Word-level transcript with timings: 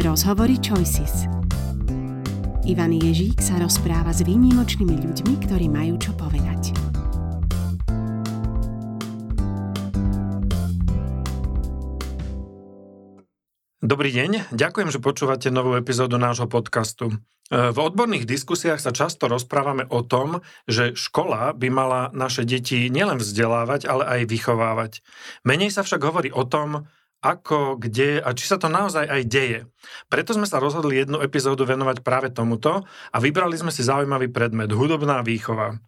Rozhovory 0.00 0.56
Choices. 0.64 1.28
Ivan 2.64 2.96
Ježík 2.96 3.36
sa 3.36 3.60
rozpráva 3.60 4.16
s 4.16 4.24
výnimočnými 4.24 4.96
ľuďmi, 4.96 5.34
ktorí 5.44 5.68
majú 5.68 6.00
čo 6.00 6.16
povedať. 6.16 6.72
Dobrý 13.84 14.08
deň, 14.08 14.56
ďakujem, 14.56 14.88
že 14.88 15.04
počúvate 15.04 15.52
novú 15.52 15.76
epizódu 15.76 16.16
nášho 16.16 16.48
podcastu. 16.48 17.20
V 17.52 17.76
odborných 17.76 18.24
diskusiách 18.24 18.80
sa 18.80 18.96
často 18.96 19.28
rozprávame 19.28 19.84
o 19.84 20.00
tom, 20.00 20.40
že 20.64 20.96
škola 20.96 21.52
by 21.52 21.68
mala 21.68 22.00
naše 22.16 22.48
deti 22.48 22.88
nielen 22.88 23.20
vzdelávať, 23.20 23.84
ale 23.84 24.08
aj 24.08 24.20
vychovávať. 24.32 25.04
Menej 25.44 25.76
sa 25.76 25.84
však 25.84 26.00
hovorí 26.00 26.32
o 26.32 26.48
tom, 26.48 26.88
ako, 27.20 27.76
kde 27.76 28.20
a 28.20 28.32
či 28.32 28.48
sa 28.48 28.56
to 28.56 28.72
naozaj 28.72 29.04
aj 29.04 29.22
deje. 29.28 29.60
Preto 30.08 30.32
sme 30.32 30.48
sa 30.48 30.60
rozhodli 30.60 31.00
jednu 31.00 31.20
epizódu 31.20 31.68
venovať 31.68 32.00
práve 32.00 32.28
tomuto 32.32 32.84
a 32.84 33.16
vybrali 33.20 33.56
sme 33.60 33.72
si 33.72 33.84
zaujímavý 33.84 34.32
predmet 34.32 34.72
hudobná 34.72 35.20
výchova. 35.20 35.80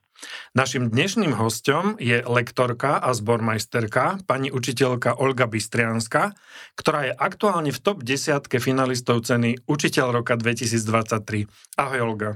Našim 0.55 0.87
dnešným 0.87 1.35
hostom 1.35 1.99
je 1.99 2.23
lektorka 2.23 3.03
a 3.03 3.11
zbormajsterka, 3.11 4.23
pani 4.29 4.55
učiteľka 4.55 5.19
Olga 5.19 5.51
Bystrianska, 5.51 6.37
ktorá 6.79 7.11
je 7.11 7.13
aktuálne 7.17 7.75
v 7.75 7.83
top 7.83 8.07
10 8.07 8.47
finalistov 8.63 9.27
ceny 9.27 9.67
Učiteľ 9.67 10.23
roka 10.23 10.39
2023. 10.39 11.51
Ahoj 11.75 12.01
Olga. 12.07 12.31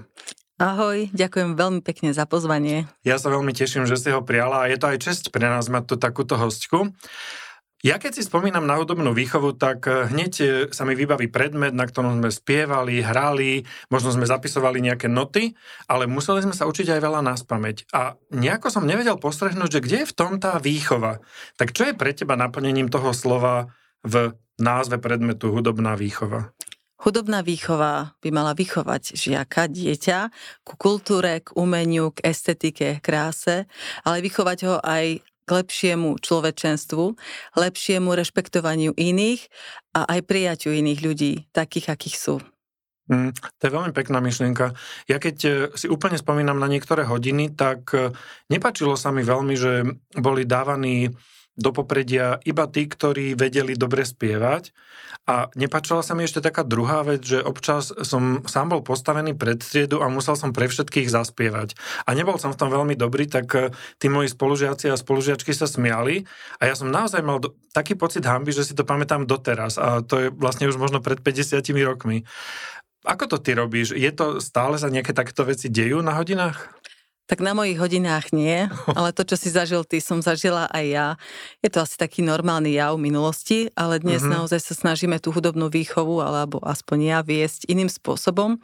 Ahoj, 0.56 1.12
ďakujem 1.12 1.52
veľmi 1.52 1.80
pekne 1.84 2.16
za 2.16 2.24
pozvanie. 2.24 2.88
Ja 3.04 3.20
sa 3.20 3.28
veľmi 3.28 3.52
teším, 3.52 3.84
že 3.84 4.00
si 4.00 4.08
ho 4.08 4.24
prijala 4.24 4.64
a 4.64 4.68
je 4.72 4.80
to 4.80 4.88
aj 4.88 4.98
čest 5.04 5.24
pre 5.28 5.44
nás 5.44 5.68
mať 5.68 5.84
tu 5.84 5.94
takúto 6.00 6.40
hostku. 6.40 6.96
Ja 7.86 8.02
keď 8.02 8.18
si 8.18 8.26
spomínam 8.26 8.66
na 8.66 8.82
hudobnú 8.82 9.14
výchovu, 9.14 9.54
tak 9.54 9.86
eh, 9.86 10.10
hneď 10.10 10.32
eh, 10.42 10.50
sa 10.74 10.82
mi 10.82 10.98
vybaví 10.98 11.30
predmet, 11.30 11.70
na 11.70 11.86
ktorom 11.86 12.18
sme 12.18 12.34
spievali, 12.34 12.98
hrali, 12.98 13.62
možno 13.94 14.10
sme 14.10 14.26
zapisovali 14.26 14.82
nejaké 14.82 15.06
noty, 15.06 15.54
ale 15.86 16.10
museli 16.10 16.42
sme 16.42 16.50
sa 16.50 16.66
učiť 16.66 16.98
aj 16.98 17.00
veľa 17.06 17.22
nás 17.22 17.46
pamäť. 17.46 17.86
A 17.94 18.18
nejako 18.34 18.74
som 18.74 18.90
nevedel 18.90 19.22
postrehnúť, 19.22 19.78
že 19.78 19.84
kde 19.86 19.96
je 20.02 20.10
v 20.10 20.16
tom 20.18 20.42
tá 20.42 20.58
výchova. 20.58 21.22
Tak 21.54 21.70
čo 21.70 21.86
je 21.86 21.94
pre 21.94 22.10
teba 22.10 22.34
naplnením 22.34 22.90
toho 22.90 23.14
slova 23.14 23.70
v 24.02 24.34
názve 24.58 24.98
predmetu 24.98 25.54
hudobná 25.54 25.94
výchova? 25.94 26.50
Hudobná 27.06 27.46
výchova 27.46 28.18
by 28.18 28.34
mala 28.34 28.58
vychovať 28.58 29.14
žiaka, 29.14 29.70
dieťa 29.70 30.18
ku 30.66 30.74
kultúre, 30.74 31.38
k 31.38 31.54
umeniu, 31.54 32.10
k 32.10 32.34
estetike, 32.34 32.98
kráse, 32.98 33.70
ale 34.02 34.26
vychovať 34.26 34.58
ho 34.66 34.76
aj 34.82 35.22
k 35.46 35.48
lepšiemu 35.48 36.18
človečenstvu, 36.18 37.14
lepšiemu 37.54 38.10
rešpektovaniu 38.12 38.92
iných 38.98 39.46
a 39.94 40.04
aj 40.18 40.20
prijaťu 40.26 40.74
iných 40.74 41.00
ľudí, 41.00 41.32
takých, 41.54 41.94
akých 41.94 42.16
sú. 42.18 42.36
Mm, 43.06 43.30
to 43.30 43.62
je 43.62 43.70
veľmi 43.70 43.94
pekná 43.94 44.18
myšlienka. 44.18 44.74
Ja 45.06 45.22
keď 45.22 45.36
e, 45.46 45.50
si 45.78 45.86
úplne 45.86 46.18
spomínam 46.18 46.58
na 46.58 46.66
niektoré 46.66 47.06
hodiny, 47.06 47.54
tak 47.54 47.94
e, 47.94 48.10
nepačilo 48.50 48.98
sa 48.98 49.14
mi 49.14 49.22
veľmi, 49.22 49.54
že 49.54 49.86
boli 50.18 50.42
dávaní 50.42 51.14
do 51.56 51.72
popredia 51.72 52.38
iba 52.44 52.68
tí, 52.68 52.84
ktorí 52.84 53.32
vedeli 53.32 53.74
dobre 53.74 54.04
spievať. 54.04 54.76
A 55.26 55.50
nepačila 55.58 56.06
sa 56.06 56.14
mi 56.14 56.22
ešte 56.22 56.38
taká 56.38 56.62
druhá 56.62 57.02
vec, 57.02 57.26
že 57.26 57.42
občas 57.42 57.90
som 58.06 58.46
sám 58.46 58.70
bol 58.70 58.82
postavený 58.86 59.34
pred 59.34 59.58
striedu 59.58 59.98
a 59.98 60.06
musel 60.06 60.38
som 60.38 60.54
pre 60.54 60.70
všetkých 60.70 61.10
zaspievať. 61.10 61.74
A 62.06 62.14
nebol 62.14 62.38
som 62.38 62.54
v 62.54 62.60
tom 62.62 62.70
veľmi 62.70 62.94
dobrý, 62.94 63.26
tak 63.26 63.46
eh, 63.58 63.74
tí 63.98 64.06
moji 64.06 64.30
spolužiaci 64.30 64.86
a 64.86 64.94
spolužiačky 64.94 65.50
sa 65.50 65.66
smiali. 65.66 66.22
A 66.62 66.70
ja 66.70 66.78
som 66.78 66.92
naozaj 66.92 67.26
mal 67.26 67.42
do, 67.42 67.58
taký 67.74 67.98
pocit 67.98 68.22
hamby, 68.22 68.54
že 68.54 68.70
si 68.70 68.78
to 68.78 68.86
pamätám 68.86 69.26
doteraz. 69.26 69.82
A 69.82 69.98
to 70.06 70.14
je 70.22 70.26
vlastne 70.30 70.70
už 70.70 70.78
možno 70.78 71.02
pred 71.02 71.18
50 71.18 71.58
rokmi. 71.82 72.22
Ako 73.02 73.26
to 73.26 73.38
ty 73.42 73.54
robíš? 73.54 73.98
Je 73.98 74.10
to 74.14 74.38
stále 74.38 74.78
sa 74.78 74.90
nejaké 74.90 75.10
takéto 75.10 75.42
veci 75.42 75.70
dejú 75.70 76.02
na 76.02 76.14
hodinách? 76.18 76.70
Tak 77.26 77.42
na 77.42 77.58
mojich 77.58 77.74
hodinách 77.78 78.30
nie, 78.30 78.70
ale 78.98 79.10
to, 79.10 79.26
čo 79.26 79.34
si 79.34 79.50
zažil 79.50 79.82
ty, 79.82 79.98
som 79.98 80.22
zažila 80.22 80.70
aj 80.70 80.84
ja. 80.86 81.08
Je 81.58 81.70
to 81.74 81.82
asi 81.82 81.98
taký 81.98 82.22
normálny 82.22 82.78
jav 82.78 82.94
minulosti, 82.98 83.74
ale 83.74 83.98
dnes 83.98 84.22
mm-hmm. 84.22 84.46
naozaj 84.46 84.60
sa 84.62 84.74
snažíme 84.78 85.18
tú 85.18 85.34
hudobnú 85.34 85.66
výchovu, 85.66 86.22
alebo 86.22 86.62
aspoň 86.62 86.98
ja, 87.02 87.18
viesť 87.26 87.66
iným 87.66 87.90
spôsobom. 87.90 88.62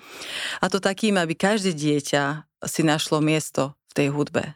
A 0.62 0.64
to 0.70 0.78
takým, 0.78 1.19
aby 1.19 1.34
každé 1.34 1.75
dieťa 1.75 2.47
si 2.62 2.86
našlo 2.86 3.19
miesto 3.19 3.75
v 3.91 3.92
tej 3.98 4.09
hudbe. 4.14 4.54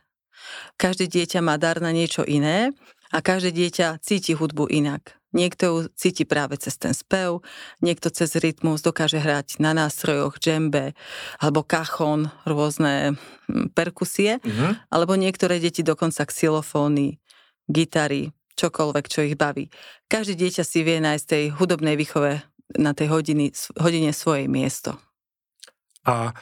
Každé 0.79 1.11
dieťa 1.11 1.43
má 1.43 1.59
dar 1.59 1.83
na 1.83 1.91
niečo 1.91 2.23
iné 2.23 2.71
a 3.11 3.19
každé 3.19 3.51
dieťa 3.51 3.99
cíti 3.99 4.39
hudbu 4.39 4.71
inak. 4.71 5.16
Niekto 5.35 5.63
ju 5.67 5.77
cíti 5.99 6.23
práve 6.23 6.55
cez 6.57 6.79
ten 6.79 6.95
spev, 6.95 7.43
niekto 7.83 8.09
cez 8.15 8.39
rytmus 8.39 8.81
dokáže 8.81 9.19
hrať 9.19 9.59
na 9.59 9.75
nástrojoch, 9.75 10.39
džembe 10.39 10.95
alebo 11.43 11.67
kachon, 11.67 12.31
rôzne 12.47 13.19
hm, 13.51 13.75
perkusie, 13.75 14.39
mm-hmm. 14.39 14.93
alebo 14.93 15.19
niektoré 15.19 15.59
deti 15.59 15.83
dokonca 15.83 16.23
xylofóny, 16.25 17.19
gitary, 17.67 18.31
čokoľvek, 18.57 19.05
čo 19.11 19.27
ich 19.27 19.37
baví. 19.37 19.69
Každé 20.09 20.39
dieťa 20.39 20.65
si 20.65 20.81
vie 20.87 21.03
nájsť 21.03 21.27
tej 21.27 21.45
hudobnej 21.59 21.99
výchove 21.99 22.41
na 22.79 22.93
tej 22.97 23.13
hodiny, 23.13 23.53
hodine 23.79 24.11
svoje 24.11 24.49
miesto. 24.51 24.99
A 26.07 26.33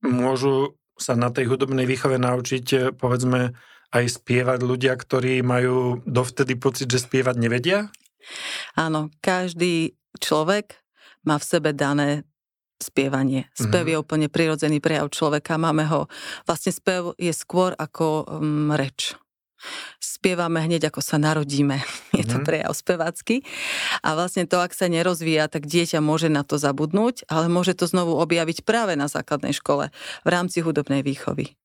môžu 0.00 0.78
sa 0.96 1.16
na 1.16 1.32
tej 1.32 1.50
hudobnej 1.50 1.88
výchove 1.88 2.16
naučiť, 2.20 2.66
eh, 2.72 2.80
povedzme, 2.94 3.52
aj 3.90 4.04
spievať 4.22 4.62
ľudia, 4.62 4.94
ktorí 4.94 5.42
majú 5.42 5.98
dovtedy 6.06 6.54
pocit, 6.54 6.86
že 6.86 7.02
spievať 7.02 7.36
nevedia? 7.42 7.90
Áno, 8.76 9.10
každý 9.20 9.96
človek 10.18 10.80
má 11.24 11.36
v 11.36 11.48
sebe 11.48 11.70
dané 11.76 12.24
spievanie. 12.80 13.52
Spev 13.52 13.84
mm-hmm. 13.84 13.92
je 13.92 14.00
úplne 14.00 14.28
prirodzený 14.32 14.80
prejav 14.80 15.12
človeka. 15.12 15.60
Máme 15.60 15.84
ho, 15.92 16.08
vlastne 16.48 16.72
spev 16.72 17.12
je 17.20 17.30
skôr 17.36 17.76
ako 17.76 18.24
um, 18.24 18.72
reč. 18.72 19.12
Spievame 20.00 20.64
hneď, 20.64 20.88
ako 20.88 21.04
sa 21.04 21.20
narodíme. 21.20 21.84
Je 22.16 22.24
to 22.24 22.40
mhm. 22.40 22.44
prejav 22.48 22.72
spevácky. 22.72 23.44
A 24.00 24.16
vlastne 24.16 24.48
to, 24.48 24.56
ak 24.56 24.72
sa 24.72 24.88
nerozvíja, 24.88 25.52
tak 25.52 25.68
dieťa 25.68 26.00
môže 26.00 26.32
na 26.32 26.40
to 26.48 26.56
zabudnúť, 26.56 27.28
ale 27.28 27.52
môže 27.52 27.76
to 27.76 27.84
znovu 27.84 28.16
objaviť 28.16 28.64
práve 28.64 28.96
na 28.96 29.04
základnej 29.04 29.52
škole 29.52 29.92
v 30.24 30.28
rámci 30.28 30.64
hudobnej 30.64 31.04
výchovy. 31.04 31.60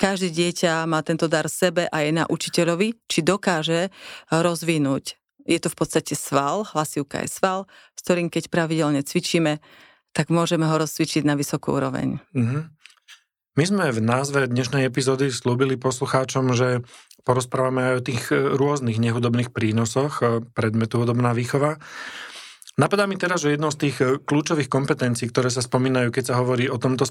Každé 0.00 0.32
dieťa 0.32 0.88
má 0.88 1.04
tento 1.04 1.28
dar 1.28 1.44
sebe 1.52 1.84
a 1.92 1.96
je 2.00 2.16
na 2.16 2.24
učiteľovi, 2.24 2.96
či 3.04 3.20
dokáže 3.20 3.92
rozvinúť 4.32 5.20
je 5.44 5.58
to 5.60 5.68
v 5.68 5.76
podstate 5.76 6.14
sval, 6.16 6.64
hlasivka 6.72 7.24
je 7.24 7.28
sval, 7.28 7.68
s 7.94 8.00
ktorým 8.04 8.32
keď 8.32 8.48
pravidelne 8.48 9.04
cvičíme, 9.04 9.60
tak 10.16 10.32
môžeme 10.32 10.64
ho 10.64 10.76
rozcvičiť 10.80 11.22
na 11.26 11.36
vysokú 11.36 11.76
úroveň. 11.76 12.22
Mm-hmm. 12.32 12.62
My 13.54 13.64
sme 13.70 13.84
v 13.94 14.00
názve 14.02 14.50
dnešnej 14.50 14.90
epizódy 14.90 15.30
slúbili 15.30 15.78
poslucháčom, 15.78 16.58
že 16.58 16.82
porozprávame 17.22 17.86
aj 17.86 17.94
o 17.94 18.04
tých 18.04 18.22
e, 18.34 18.36
rôznych 18.58 18.98
nehudobných 18.98 19.54
prínosoch 19.54 20.20
e, 20.20 20.42
predmetu 20.42 21.06
hudobná 21.06 21.30
výchova. 21.32 21.78
Napadá 22.74 23.06
mi 23.06 23.14
teraz, 23.14 23.46
že 23.46 23.54
jednou 23.54 23.70
z 23.70 23.86
tých 23.86 23.96
e, 24.02 24.18
kľúčových 24.18 24.66
kompetencií, 24.66 25.30
ktoré 25.30 25.46
sa 25.46 25.62
spomínajú, 25.62 26.10
keď 26.10 26.34
sa 26.34 26.38
hovorí 26.42 26.66
o 26.66 26.74
tomto 26.74 27.06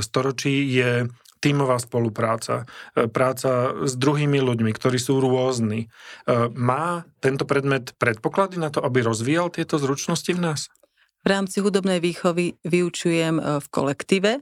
storočí, 0.00 0.64
je 0.72 1.04
tímová 1.44 1.76
spolupráca, 1.76 2.64
e, 2.96 3.04
práca 3.04 3.76
s 3.84 3.92
druhými 4.00 4.40
ľuďmi, 4.40 4.72
ktorí 4.72 4.96
sú 4.96 5.20
rôzni. 5.20 5.86
E, 6.24 6.48
má 6.56 7.04
tento 7.20 7.44
predmet 7.44 7.92
predpoklady 8.00 8.56
na 8.56 8.72
to, 8.72 8.80
aby 8.80 9.04
rozvíjal 9.04 9.52
tieto 9.52 9.76
zručnosti 9.76 10.32
v 10.32 10.40
nás? 10.40 10.72
V 11.20 11.26
rámci 11.36 11.60
hudobnej 11.60 12.00
výchovy 12.00 12.56
vyučujem 12.64 13.60
v 13.60 13.66
kolektíve, 13.68 14.40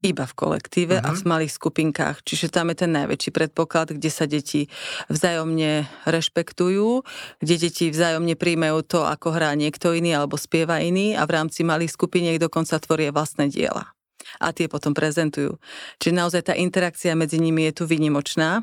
iba 0.00 0.24
v 0.24 0.34
kolektíve 0.34 0.96
uh-huh. 1.00 1.08
a 1.08 1.16
v 1.16 1.20
mhm. 1.22 1.28
malých 1.28 1.52
skupinkách. 1.56 2.24
Čiže 2.24 2.48
tam 2.48 2.72
je 2.72 2.84
ten 2.84 2.92
najväčší 2.96 3.30
predpoklad, 3.30 3.96
kde 3.96 4.10
sa 4.10 4.24
deti 4.24 4.72
vzájomne 5.12 5.86
rešpektujú, 6.08 7.04
kde 7.40 7.54
deti 7.56 7.92
vzájomne 7.92 8.34
príjmajú 8.34 8.78
to, 8.88 9.00
ako 9.04 9.36
hrá 9.36 9.52
niekto 9.54 9.92
iný 9.92 10.16
alebo 10.16 10.40
spieva 10.40 10.80
iný 10.80 11.12
a 11.12 11.24
v 11.28 11.34
rámci 11.36 11.62
malých 11.62 11.92
skupiniek 11.92 12.40
dokonca 12.40 12.80
tvoria 12.80 13.12
vlastné 13.12 13.52
diela 13.52 13.92
a 14.38 14.54
tie 14.54 14.70
potom 14.70 14.94
prezentujú. 14.94 15.58
Čiže 15.98 16.14
naozaj 16.14 16.42
tá 16.52 16.54
interakcia 16.54 17.18
medzi 17.18 17.40
nimi 17.42 17.66
je 17.66 17.82
tu 17.82 17.84
vynimočná. 17.88 18.62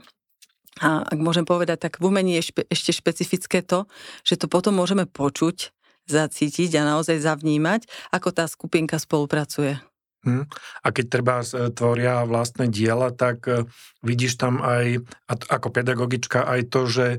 A 0.77 1.01
ak 1.01 1.17
môžem 1.17 1.43
povedať, 1.43 1.89
tak 1.89 1.97
v 1.97 2.13
umení 2.13 2.37
je 2.37 2.53
špe, 2.53 2.61
ešte 2.69 2.93
špecifické 2.93 3.65
to, 3.65 3.89
že 4.21 4.37
to 4.37 4.45
potom 4.45 4.77
môžeme 4.77 5.09
počuť, 5.09 5.73
zacítiť 6.05 6.71
a 6.77 6.87
naozaj 6.95 7.19
zavnímať, 7.19 7.89
ako 8.13 8.29
tá 8.31 8.45
skupinka 8.45 9.01
spolupracuje. 9.01 9.81
Hm. 10.27 10.43
A 10.83 10.87
keď 10.91 11.05
treba 11.07 11.39
e, 11.39 11.71
tvoria 11.71 12.27
vlastné 12.27 12.67
diela, 12.67 13.15
tak 13.15 13.47
e, 13.47 13.63
vidíš 14.03 14.35
tam 14.35 14.59
aj, 14.59 15.07
ako 15.31 15.71
pedagogička, 15.71 16.43
aj 16.43 16.67
to, 16.67 16.83
že 16.83 17.07
e, 17.15 17.17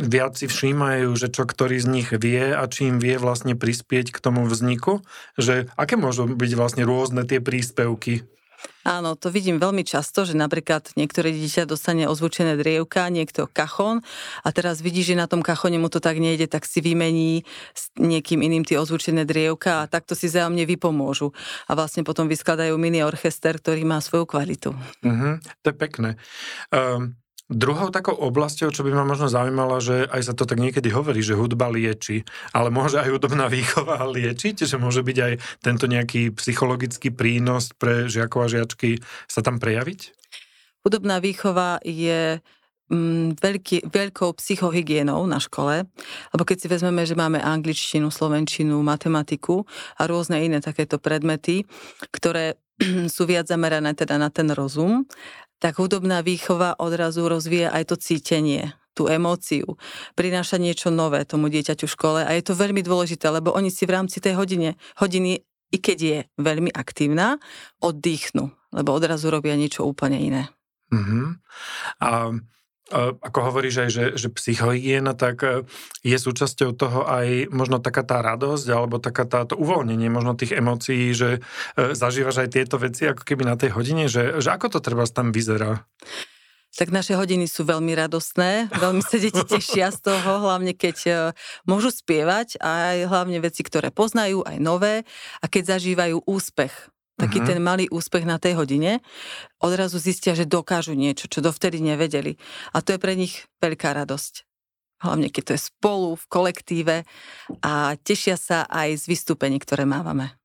viac 0.00 0.40
si 0.40 0.48
všímajú, 0.48 1.12
že 1.20 1.28
čo 1.28 1.44
ktorý 1.44 1.76
z 1.76 1.86
nich 1.92 2.08
vie 2.08 2.56
a 2.56 2.64
čím 2.64 2.96
vie 2.96 3.20
vlastne 3.20 3.52
prispieť 3.52 4.16
k 4.16 4.22
tomu 4.24 4.48
vzniku, 4.48 5.04
že 5.36 5.68
aké 5.76 6.00
môžu 6.00 6.24
byť 6.32 6.52
vlastne 6.56 6.88
rôzne 6.88 7.28
tie 7.28 7.44
príspevky? 7.44 8.24
Áno, 8.80 9.12
to 9.12 9.28
vidím 9.28 9.60
veľmi 9.60 9.84
často, 9.84 10.24
že 10.24 10.32
napríklad 10.32 10.96
niektoré 10.96 11.36
dieťa 11.36 11.68
dostane 11.68 12.08
ozvučené 12.08 12.56
drievka, 12.56 13.12
niekto 13.12 13.44
kachon 13.44 14.00
a 14.40 14.48
teraz 14.56 14.80
vidí, 14.80 15.04
že 15.04 15.12
na 15.12 15.28
tom 15.28 15.44
kachone 15.44 15.76
mu 15.76 15.92
to 15.92 16.00
tak 16.00 16.16
nejde, 16.16 16.48
tak 16.48 16.64
si 16.64 16.80
vymení 16.80 17.44
s 17.76 17.92
niekým 18.00 18.40
iným 18.40 18.64
tie 18.64 18.80
ozvučené 18.80 19.28
drievka 19.28 19.84
a 19.84 19.88
takto 19.88 20.16
si 20.16 20.32
zájomne 20.32 20.64
vypomôžu. 20.64 21.36
A 21.68 21.76
vlastne 21.76 22.08
potom 22.08 22.24
vyskladajú 22.24 22.72
mini 22.80 23.04
orchester, 23.04 23.60
ktorý 23.60 23.84
má 23.84 24.00
svoju 24.00 24.24
kvalitu. 24.24 24.72
Mm-hmm, 25.04 25.32
to 25.60 25.66
je 25.68 25.76
pekné. 25.76 26.10
Um, 26.72 27.20
Druhou 27.50 27.90
takou 27.90 28.14
oblasťou, 28.14 28.70
čo 28.70 28.86
by 28.86 28.94
ma 28.94 29.02
možno 29.02 29.26
zaujímalo, 29.26 29.82
že 29.82 30.06
aj 30.06 30.22
sa 30.22 30.34
to 30.38 30.46
tak 30.46 30.62
niekedy 30.62 30.86
hovorí, 30.94 31.18
že 31.18 31.34
hudba 31.34 31.66
lieči, 31.66 32.22
ale 32.54 32.70
môže 32.70 33.02
aj 33.02 33.10
hudobná 33.10 33.50
výchova 33.54 34.06
liečiť, 34.06 34.70
že 34.70 34.78
môže 34.78 35.02
byť 35.02 35.18
aj 35.18 35.32
tento 35.58 35.90
nejaký 35.90 36.30
psychologický 36.38 37.10
prínos 37.10 37.74
pre 37.74 38.06
žiakov 38.06 38.46
a 38.46 38.52
žiačky 38.54 39.02
sa 39.26 39.42
tam 39.42 39.58
prejaviť? 39.58 40.14
Hudobná 40.86 41.18
výchova 41.18 41.82
je 41.82 42.38
mm, 42.86 43.42
veľký, 43.42 43.90
veľkou 43.90 44.30
psychohygienou 44.38 45.18
na 45.26 45.42
škole, 45.42 45.90
lebo 46.30 46.42
keď 46.46 46.56
si 46.62 46.70
vezmeme, 46.70 47.02
že 47.02 47.18
máme 47.18 47.42
angličtinu, 47.42 48.14
slovenčinu, 48.14 48.78
matematiku 48.78 49.66
a 49.98 50.06
rôzne 50.06 50.38
iné 50.38 50.62
takéto 50.62 51.02
predmety, 51.02 51.66
ktoré 52.14 52.62
sú 53.14 53.26
viac 53.26 53.50
zamerané 53.50 53.90
teda 53.98 54.22
na 54.22 54.30
ten 54.30 54.54
rozum 54.54 55.02
tak 55.60 55.76
hudobná 55.76 56.24
výchova 56.24 56.74
odrazu 56.80 57.28
rozvíja 57.28 57.70
aj 57.70 57.92
to 57.92 57.96
cítenie, 58.00 58.72
tú 58.96 59.06
emóciu, 59.06 59.78
prináša 60.18 60.58
niečo 60.58 60.90
nové 60.90 61.22
tomu 61.28 61.46
dieťaťu 61.46 61.86
v 61.86 61.94
škole 61.94 62.20
a 62.26 62.30
je 62.34 62.42
to 62.42 62.58
veľmi 62.58 62.82
dôležité, 62.82 63.30
lebo 63.30 63.54
oni 63.54 63.70
si 63.70 63.86
v 63.86 63.94
rámci 63.94 64.18
tej 64.18 64.34
hodine, 64.34 64.74
hodiny, 64.98 65.44
i 65.70 65.78
keď 65.78 65.98
je 66.02 66.18
veľmi 66.42 66.74
aktívna, 66.74 67.38
oddychnú, 67.78 68.50
lebo 68.74 68.90
odrazu 68.90 69.30
robia 69.30 69.54
niečo 69.54 69.86
úplne 69.86 70.18
iné. 70.18 70.42
Mm-hmm. 70.90 71.24
A 72.02 72.34
ako 72.98 73.38
hovoríš 73.50 73.86
aj, 73.86 73.90
že, 73.90 74.04
že 74.18 74.28
psychohygiena, 74.28 75.14
tak 75.14 75.46
e, 75.46 75.62
je 76.02 76.16
súčasťou 76.18 76.74
toho 76.74 77.06
aj 77.06 77.48
možno 77.54 77.78
taká 77.78 78.02
tá 78.02 78.18
radosť 78.20 78.66
alebo 78.74 78.98
taká 78.98 79.24
táto 79.24 79.54
uvoľnenie 79.54 80.10
možno 80.10 80.34
tých 80.34 80.58
emócií, 80.58 81.14
že 81.14 81.38
e, 81.78 81.94
zažívaš 81.94 82.44
aj 82.44 82.48
tieto 82.50 82.76
veci 82.76 83.06
ako 83.06 83.22
keby 83.22 83.46
na 83.46 83.54
tej 83.54 83.70
hodine, 83.72 84.10
že, 84.10 84.42
že 84.42 84.50
ako 84.50 84.76
to 84.76 84.78
treba 84.82 85.06
tam 85.06 85.30
vyzerá? 85.30 85.86
Tak 86.70 86.94
naše 86.94 87.18
hodiny 87.18 87.50
sú 87.50 87.66
veľmi 87.66 87.98
radostné, 87.98 88.70
veľmi 88.70 89.02
sa 89.02 89.18
deti 89.18 89.42
tešia 89.42 89.90
z 89.90 90.06
toho, 90.06 90.46
hlavne 90.46 90.70
keď 90.70 91.34
môžu 91.66 91.90
spievať 91.90 92.62
aj 92.62 93.10
hlavne 93.10 93.42
veci, 93.42 93.66
ktoré 93.66 93.90
poznajú, 93.90 94.46
aj 94.46 94.56
nové 94.62 95.02
a 95.42 95.50
keď 95.50 95.78
zažívajú 95.78 96.22
úspech 96.30 96.70
taký 97.20 97.44
uh-huh. 97.44 97.50
ten 97.52 97.60
malý 97.60 97.86
úspech 97.92 98.24
na 98.24 98.40
tej 98.40 98.56
hodine, 98.56 99.04
odrazu 99.60 100.00
zistia, 100.00 100.32
že 100.32 100.48
dokážu 100.48 100.96
niečo, 100.96 101.28
čo 101.28 101.44
dovtedy 101.44 101.84
nevedeli. 101.84 102.40
A 102.72 102.80
to 102.80 102.96
je 102.96 103.02
pre 103.02 103.12
nich 103.12 103.44
veľká 103.60 103.92
radosť. 103.92 104.48
Hlavne 105.00 105.28
keď 105.32 105.42
to 105.44 105.52
je 105.56 105.62
spolu, 105.68 106.16
v 106.16 106.24
kolektíve 106.28 106.96
a 107.64 107.72
tešia 108.00 108.36
sa 108.36 108.68
aj 108.68 109.00
z 109.00 109.04
vystúpení, 109.08 109.56
ktoré 109.60 109.88
mávame. 109.88 110.36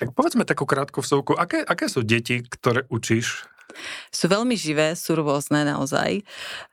Tak 0.00 0.16
povedzme 0.16 0.48
takú 0.48 0.64
krátku 0.64 1.04
vsovku. 1.04 1.36
Aké, 1.36 1.60
aké 1.60 1.88
sú 1.92 2.00
deti, 2.00 2.40
ktoré 2.40 2.88
učíš? 2.88 3.44
Sú 4.12 4.28
veľmi 4.28 4.56
živé, 4.56 4.96
sú 4.96 5.16
rôzne 5.16 5.64
naozaj. 5.64 6.24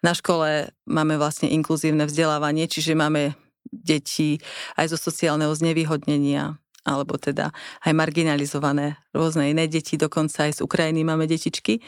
Na 0.03 0.15
škole 0.15 0.71
máme 0.88 1.15
vlastne 1.15 1.51
inkluzívne 1.51 2.07
vzdelávanie, 2.07 2.68
čiže 2.68 2.95
máme 2.95 3.35
deti 3.69 4.39
aj 4.75 4.95
zo 4.95 4.97
sociálneho 4.97 5.51
znevýhodnenia, 5.53 6.57
alebo 6.87 7.19
teda 7.19 7.51
aj 7.83 7.91
marginalizované 7.91 8.95
rôzne 9.11 9.51
iné 9.51 9.67
deti, 9.67 9.99
dokonca 9.99 10.47
aj 10.47 10.59
z 10.59 10.63
Ukrajiny 10.63 11.03
máme 11.03 11.27
detičky. 11.27 11.83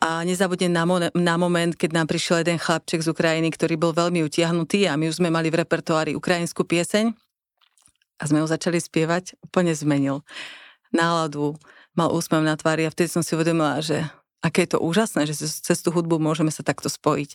A 0.00 0.24
nezabudnem 0.24 0.72
na, 0.72 0.84
mo- 0.84 1.12
na 1.12 1.34
moment, 1.40 1.72
keď 1.72 1.90
nám 1.96 2.06
prišiel 2.08 2.44
jeden 2.44 2.60
chlapček 2.60 3.00
z 3.00 3.08
Ukrajiny, 3.12 3.48
ktorý 3.52 3.80
bol 3.80 3.92
veľmi 3.96 4.20
utiahnutý 4.24 4.88
a 4.88 4.96
my 4.96 5.08
už 5.08 5.20
sme 5.20 5.32
mali 5.32 5.48
v 5.48 5.64
repertoári 5.64 6.12
ukrajinskú 6.16 6.64
pieseň 6.68 7.12
a 8.20 8.22
sme 8.28 8.44
ho 8.44 8.48
začali 8.48 8.76
spievať, 8.76 9.40
úplne 9.40 9.72
zmenil 9.72 10.20
náladu, 10.92 11.56
mal 11.96 12.12
úsmev 12.12 12.44
na 12.44 12.54
tvári 12.54 12.84
a 12.84 12.92
vtedy 12.92 13.08
som 13.08 13.24
si 13.24 13.32
uvedomila, 13.32 13.80
že 13.80 14.04
aké 14.40 14.64
je 14.64 14.76
to 14.76 14.78
úžasné, 14.80 15.28
že 15.28 15.36
cez 15.36 15.78
tú 15.80 15.92
hudbu 15.92 16.16
môžeme 16.16 16.48
sa 16.48 16.64
takto 16.64 16.88
spojiť. 16.88 17.30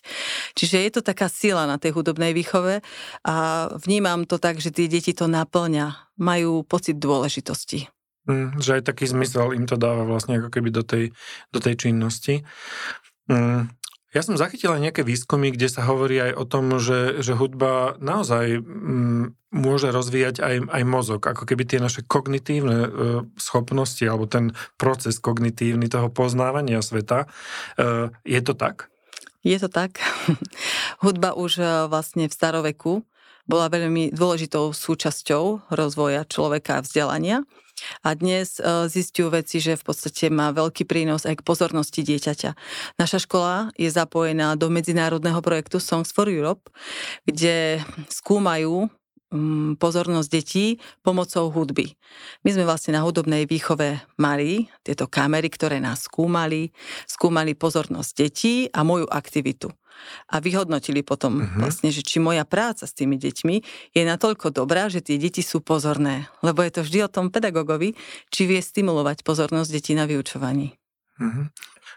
Čiže 0.57 0.77
je 0.81 0.91
to 0.91 1.01
taká 1.05 1.29
sila 1.29 1.69
na 1.69 1.77
tej 1.77 1.93
hudobnej 1.93 2.33
výchove 2.33 2.81
a 3.21 3.35
vnímam 3.77 4.25
to 4.25 4.41
tak, 4.41 4.57
že 4.57 4.73
tie 4.73 4.89
deti 4.89 5.13
to 5.13 5.29
naplňa, 5.29 6.17
majú 6.17 6.65
pocit 6.65 6.97
dôležitosti. 6.97 7.87
Mm, 8.25 8.57
že 8.57 8.81
aj 8.81 8.89
taký 8.89 9.05
zmysel 9.05 9.53
im 9.53 9.69
to 9.69 9.77
dáva 9.77 10.01
vlastne 10.01 10.41
ako 10.41 10.49
keby 10.49 10.73
do 10.73 10.81
tej, 10.81 11.13
do 11.53 11.59
tej 11.61 11.77
činnosti. 11.77 12.41
Mm, 13.29 13.69
ja 14.15 14.23
som 14.23 14.39
zachytil 14.39 14.71
aj 14.71 14.79
nejaké 14.79 15.03
výskumy, 15.03 15.51
kde 15.51 15.67
sa 15.67 15.83
hovorí 15.83 16.15
aj 16.23 16.39
o 16.39 16.47
tom, 16.47 16.79
že, 16.79 17.19
že 17.19 17.35
hudba 17.35 18.00
naozaj 18.00 18.63
mm, 18.63 19.51
môže 19.51 19.91
rozvíjať 19.91 20.39
aj, 20.39 20.56
aj 20.71 20.83
mozog, 20.88 21.19
ako 21.19 21.44
keby 21.44 21.67
tie 21.67 21.83
naše 21.83 22.07
kognitívne 22.07 22.79
e, 22.79 22.89
schopnosti 23.35 24.00
alebo 24.07 24.23
ten 24.23 24.56
proces 24.79 25.19
kognitívny 25.19 25.91
toho 25.91 26.07
poznávania 26.07 26.79
sveta. 26.79 27.27
E, 27.75 28.15
je 28.23 28.39
to 28.39 28.56
tak? 28.56 28.88
Je 29.44 29.59
to 29.59 29.67
tak. 29.67 30.00
Hudba 31.03 31.35
už 31.35 31.59
e, 31.59 31.63
vlastne 31.91 32.31
v 32.31 32.33
staroveku 32.33 33.03
bola 33.45 33.69
veľmi 33.69 34.13
dôležitou 34.13 34.74
súčasťou 34.74 35.69
rozvoja 35.69 36.25
človeka 36.25 36.81
a 36.81 36.83
vzdelania. 36.83 37.38
A 38.01 38.15
dnes 38.15 38.57
e, 38.57 38.88
zistujú 38.88 39.36
veci, 39.36 39.59
že 39.59 39.75
v 39.75 39.83
podstate 39.83 40.31
má 40.31 40.50
veľký 40.56 40.88
prínos 40.88 41.27
aj 41.27 41.44
k 41.44 41.45
pozornosti 41.45 42.01
dieťaťa. 42.07 42.56
Naša 42.95 43.27
škola 43.27 43.75
je 43.75 43.92
zapojená 43.92 44.56
do 44.56 44.71
medzinárodného 44.71 45.44
projektu 45.44 45.83
Songs 45.83 46.15
for 46.15 46.31
Europe, 46.31 46.71
kde 47.27 47.83
skúmajú 48.07 48.88
mm, 49.36 49.75
pozornosť 49.75 50.30
detí 50.31 50.80
pomocou 51.03 51.51
hudby. 51.51 52.00
My 52.48 52.56
sme 52.56 52.63
vlastne 52.63 52.95
na 52.95 53.03
hudobnej 53.03 53.44
výchove 53.44 54.00
mali 54.15 54.71
tieto 54.81 55.12
kamery, 55.12 55.51
ktoré 55.51 55.83
nás 55.83 56.07
skúmali, 56.07 56.71
skúmali 57.06 57.59
pozornosť 57.59 58.12
detí 58.15 58.56
a 58.71 58.88
moju 58.88 59.06
aktivitu 59.12 59.75
a 60.30 60.39
vyhodnotili 60.39 61.01
potom 61.01 61.42
uh-huh. 61.42 61.65
vlastne, 61.65 61.89
že 61.89 62.01
či 62.01 62.24
moja 62.24 62.47
práca 62.47 62.86
s 62.86 62.94
tými 62.94 63.19
deťmi 63.19 63.56
je 63.94 64.03
natoľko 64.06 64.51
dobrá, 64.51 64.88
že 64.88 65.01
tie 65.01 65.19
deti 65.19 65.42
sú 65.42 65.62
pozorné. 65.62 66.30
Lebo 66.42 66.63
je 66.63 66.71
to 66.75 66.81
vždy 66.86 67.00
o 67.06 67.09
tom 67.12 67.33
pedagogovi, 67.33 67.97
či 68.30 68.42
vie 68.47 68.62
stimulovať 68.62 69.21
pozornosť 69.25 69.69
detí 69.69 69.94
na 69.94 70.07
vyučovaní. 70.07 70.75
Uh-huh. 71.19 71.47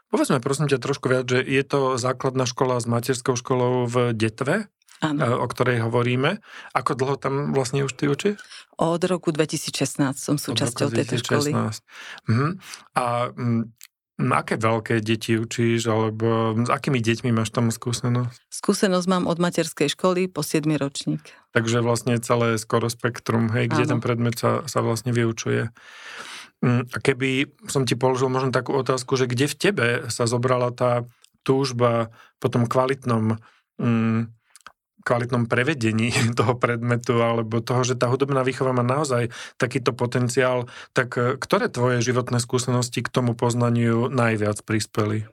Povedzme 0.09 0.41
prosím 0.41 0.73
ťa 0.73 0.81
trošku 0.81 1.13
viac, 1.13 1.29
že 1.29 1.45
je 1.45 1.63
to 1.69 2.01
základná 2.01 2.49
škola 2.49 2.81
s 2.81 2.89
materskou 2.89 3.37
školou 3.37 3.85
v 3.85 4.17
Detve, 4.17 4.73
ano. 5.05 5.45
o 5.45 5.47
ktorej 5.47 5.85
hovoríme. 5.85 6.41
Ako 6.73 6.97
dlho 6.97 7.17
tam 7.21 7.53
vlastne 7.53 7.85
už 7.85 7.93
ty 7.93 8.09
učíš? 8.09 8.41
Od 8.79 9.03
roku 9.05 9.35
2016 9.35 10.17
som 10.17 10.39
súčasťou 10.39 10.89
tejto 10.95 11.19
školy. 11.19 11.51
Uh-huh. 11.51 12.51
A 12.95 13.35
m, 13.35 13.75
Aké 14.19 14.59
veľké 14.59 14.99
deti 14.99 15.39
učíš, 15.39 15.87
alebo 15.87 16.59
s 16.59 16.71
akými 16.75 16.99
deťmi 16.99 17.31
máš 17.31 17.55
tam 17.55 17.71
skúsenosť? 17.71 18.51
Skúsenosť 18.51 19.07
mám 19.07 19.31
od 19.31 19.39
materskej 19.39 19.95
školy 19.95 20.27
po 20.27 20.43
7 20.43 20.67
ročník. 20.75 21.23
Takže 21.55 21.79
vlastne 21.79 22.19
celé 22.19 22.59
skoro 22.59 22.91
spektrum, 22.91 23.47
hej, 23.55 23.71
kde 23.71 23.87
Áno. 23.87 23.91
ten 23.95 24.01
predmet 24.03 24.35
sa, 24.35 24.67
sa 24.67 24.83
vlastne 24.83 25.15
vyučuje. 25.15 25.71
A 26.67 26.97
keby 26.99 27.47
som 27.71 27.87
ti 27.87 27.95
položil 27.95 28.27
možno 28.27 28.51
takú 28.51 28.75
otázku, 28.75 29.15
že 29.15 29.31
kde 29.31 29.47
v 29.47 29.55
tebe 29.55 29.89
sa 30.11 30.27
zobrala 30.27 30.75
tá 30.75 31.07
túžba 31.47 32.11
po 32.43 32.51
tom 32.51 32.67
kvalitnom 32.67 33.39
mm, 33.79 34.35
kvalitnom 35.09 35.49
prevedení 35.49 36.13
toho 36.39 36.61
predmetu 36.61 37.25
alebo 37.25 37.65
toho, 37.65 37.81
že 37.89 37.97
tá 37.97 38.13
hudobná 38.13 38.45
výchova 38.45 38.77
má 38.77 38.85
naozaj 38.85 39.33
takýto 39.57 39.97
potenciál, 39.97 40.69
tak 40.93 41.17
e, 41.17 41.41
ktoré 41.41 41.73
tvoje 41.73 42.05
životné 42.05 42.37
skúsenosti 42.37 43.01
k 43.01 43.09
tomu 43.09 43.33
poznaniu 43.33 44.13
najviac 44.13 44.61
prispeli? 44.69 45.25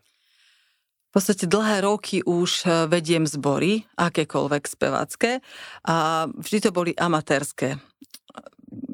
V 1.12 1.12
podstate 1.12 1.48
dlhé 1.48 1.84
roky 1.84 2.24
už 2.24 2.64
e, 2.64 2.88
vediem 2.88 3.28
zbory, 3.28 3.84
akékoľvek 4.00 4.64
spevácké 4.64 5.44
a 5.84 6.28
vždy 6.32 6.58
to 6.64 6.70
boli 6.72 6.92
amatérske. 6.96 7.76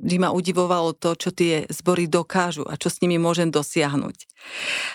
Vždy 0.01 0.17
ma 0.21 0.29
udivovalo 0.33 0.97
to, 0.97 1.13
čo 1.17 1.29
tie 1.33 1.65
zbory 1.69 2.05
dokážu 2.09 2.65
a 2.65 2.77
čo 2.77 2.89
s 2.89 3.01
nimi 3.01 3.21
môžem 3.21 3.49
dosiahnuť. 3.49 4.29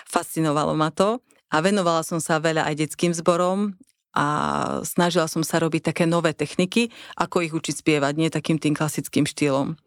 Fascinovalo 0.07 0.75
ma 0.75 0.91
to 0.91 1.19
a 1.51 1.63
venovala 1.63 2.03
som 2.03 2.19
sa 2.19 2.39
veľa 2.43 2.67
aj 2.67 2.75
detským 2.87 3.11
zborom, 3.15 3.75
a 4.15 4.25
snažila 4.81 5.27
som 5.29 5.43
sa 5.43 5.59
robiť 5.61 5.93
také 5.93 6.03
nové 6.09 6.31
techniky, 6.33 6.89
ako 7.19 7.43
ich 7.43 7.53
učiť 7.53 7.75
spievať, 7.85 8.13
nie 8.17 8.29
takým 8.33 8.57
tým 8.57 8.73
klasickým 8.73 9.27
štýlom. 9.27 9.77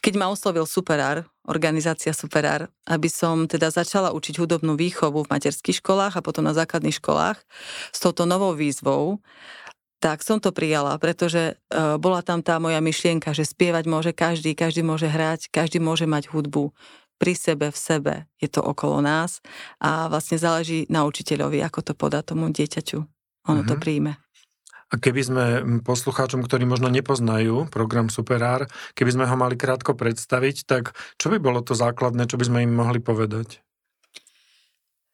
Keď 0.00 0.14
ma 0.16 0.30
oslovil 0.30 0.64
Superár, 0.64 1.28
organizácia 1.44 2.16
Superár, 2.16 2.72
aby 2.88 3.08
som 3.12 3.44
teda 3.44 3.68
začala 3.68 4.14
učiť 4.16 4.40
hudobnú 4.40 4.78
výchovu 4.78 5.24
v 5.24 5.32
materských 5.32 5.84
školách 5.84 6.16
a 6.16 6.24
potom 6.24 6.46
na 6.46 6.56
základných 6.56 6.96
školách 6.96 7.38
s 7.92 7.98
touto 8.00 8.24
novou 8.24 8.56
výzvou, 8.56 9.20
tak 10.00 10.20
som 10.20 10.36
to 10.36 10.52
prijala, 10.52 11.00
pretože 11.00 11.40
e, 11.40 11.54
bola 11.96 12.20
tam 12.20 12.44
tá 12.44 12.60
moja 12.60 12.76
myšlienka, 12.84 13.32
že 13.32 13.48
spievať 13.48 13.84
môže 13.88 14.12
každý, 14.12 14.52
každý 14.52 14.84
môže 14.84 15.08
hrať, 15.08 15.48
každý 15.48 15.80
môže 15.80 16.04
mať 16.04 16.28
hudbu 16.28 16.76
pri 17.16 17.32
sebe, 17.32 17.72
v 17.72 17.78
sebe, 17.78 18.14
je 18.36 18.52
to 18.52 18.60
okolo 18.60 19.00
nás 19.00 19.40
a 19.80 20.12
vlastne 20.12 20.36
záleží 20.36 20.84
na 20.92 21.08
učiteľovi, 21.08 21.64
ako 21.64 21.80
to 21.80 21.92
podá 21.96 22.20
tomu 22.20 22.52
dieťaťu. 22.52 23.13
Ono 23.48 23.62
mm-hmm. 23.62 23.68
to 23.68 23.74
mhm. 23.76 23.82
príjme. 23.82 24.12
A 24.92 25.00
keby 25.00 25.20
sme 25.26 25.44
poslucháčom, 25.82 26.44
ktorí 26.44 26.70
možno 26.70 26.86
nepoznajú 26.86 27.66
program 27.66 28.06
Superár, 28.12 28.70
keby 28.94 29.10
sme 29.10 29.24
ho 29.26 29.34
mali 29.34 29.58
krátko 29.58 29.98
predstaviť, 29.98 30.56
tak 30.70 30.94
čo 31.18 31.34
by 31.34 31.42
bolo 31.42 31.64
to 31.66 31.74
základné, 31.74 32.30
čo 32.30 32.38
by 32.38 32.44
sme 32.46 32.58
im 32.62 32.72
mohli 32.78 33.02
povedať? 33.02 33.64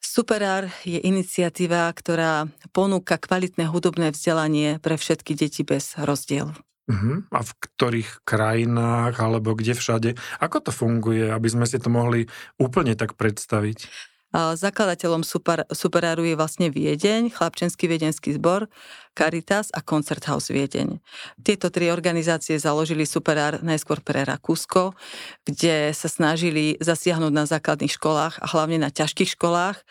Superár 0.00 0.68
je 0.84 1.00
iniciatíva, 1.00 1.86
ktorá 1.96 2.50
ponúka 2.74 3.16
kvalitné 3.16 3.70
hudobné 3.70 4.10
vzdelanie 4.10 4.82
pre 4.82 5.00
všetky 5.00 5.38
deti 5.38 5.62
bez 5.62 5.96
rozdielu. 5.96 6.50
Uh-huh. 6.90 7.22
A 7.30 7.40
v 7.46 7.50
ktorých 7.54 8.26
krajinách, 8.26 9.14
alebo 9.22 9.54
kde 9.54 9.78
všade? 9.78 10.18
Ako 10.42 10.66
to 10.66 10.74
funguje, 10.74 11.30
aby 11.30 11.46
sme 11.46 11.62
si 11.62 11.78
to 11.78 11.86
mohli 11.86 12.26
úplne 12.58 12.98
tak 12.98 13.14
predstaviť? 13.14 13.86
Zakladateľom 14.30 15.26
super, 15.26 15.66
Superáru 15.74 16.22
je 16.22 16.38
vlastne 16.38 16.70
Viedeň, 16.70 17.34
Chlapčenský 17.34 17.90
viedenský 17.90 18.38
zbor, 18.38 18.70
Caritas 19.10 19.74
a 19.74 19.82
Concerthouse 19.82 20.54
Viedeň. 20.54 21.02
Tieto 21.42 21.66
tri 21.66 21.90
organizácie 21.90 22.54
založili 22.54 23.02
Superár 23.02 23.58
najskôr 23.58 23.98
pre 23.98 24.22
Rakúsko, 24.22 24.94
kde 25.42 25.90
sa 25.90 26.06
snažili 26.06 26.78
zasiahnuť 26.78 27.32
na 27.34 27.42
základných 27.42 27.90
školách 27.90 28.38
a 28.38 28.46
hlavne 28.54 28.78
na 28.78 28.94
ťažkých 28.94 29.34
školách, 29.34 29.82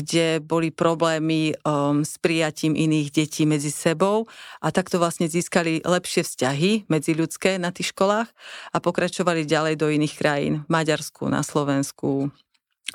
kde 0.00 0.40
boli 0.40 0.72
problémy 0.72 1.52
um, 1.60 2.00
s 2.00 2.16
prijatím 2.16 2.72
iných 2.72 3.12
detí 3.12 3.44
medzi 3.44 3.68
sebou 3.68 4.24
a 4.64 4.72
takto 4.72 4.96
vlastne 4.96 5.28
získali 5.28 5.84
lepšie 5.84 6.24
vzťahy 6.24 6.88
medzi 6.88 7.12
ľudské 7.12 7.60
na 7.60 7.76
tých 7.76 7.92
školách 7.92 8.32
a 8.72 8.76
pokračovali 8.80 9.44
ďalej 9.44 9.76
do 9.76 9.92
iných 9.92 10.16
krajín, 10.16 10.64
Maďarsku, 10.72 11.28
na 11.28 11.44
Slovensku, 11.44 12.32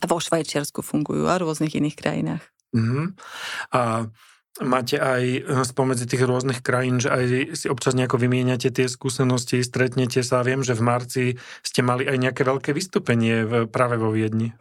vo 0.05 0.17
Švajčiarsku 0.21 0.85
fungujú 0.85 1.25
a 1.25 1.39
v 1.39 1.43
rôznych 1.47 1.73
iných 1.73 1.97
krajinách. 1.97 2.43
Mm-hmm. 2.75 3.05
A 3.73 4.11
máte 4.65 4.97
aj 4.97 5.23
eh, 5.23 5.43
spomedzi 5.45 6.09
tých 6.09 6.25
rôznych 6.25 6.65
krajín, 6.65 6.97
že 6.97 7.13
aj 7.13 7.23
si 7.53 7.65
občas 7.69 7.93
nejako 7.93 8.17
vymieňate 8.17 8.73
tie 8.73 8.87
skúsenosti, 8.89 9.61
stretnete 9.61 10.25
sa. 10.25 10.41
Viem, 10.41 10.65
že 10.65 10.73
v 10.73 10.81
marci 10.81 11.25
ste 11.61 11.85
mali 11.85 12.09
aj 12.09 12.17
nejaké 12.17 12.41
veľké 12.41 12.73
vystúpenie 12.73 13.45
v, 13.45 13.51
práve 13.69 14.01
vo 14.01 14.09
Viedni. 14.09 14.53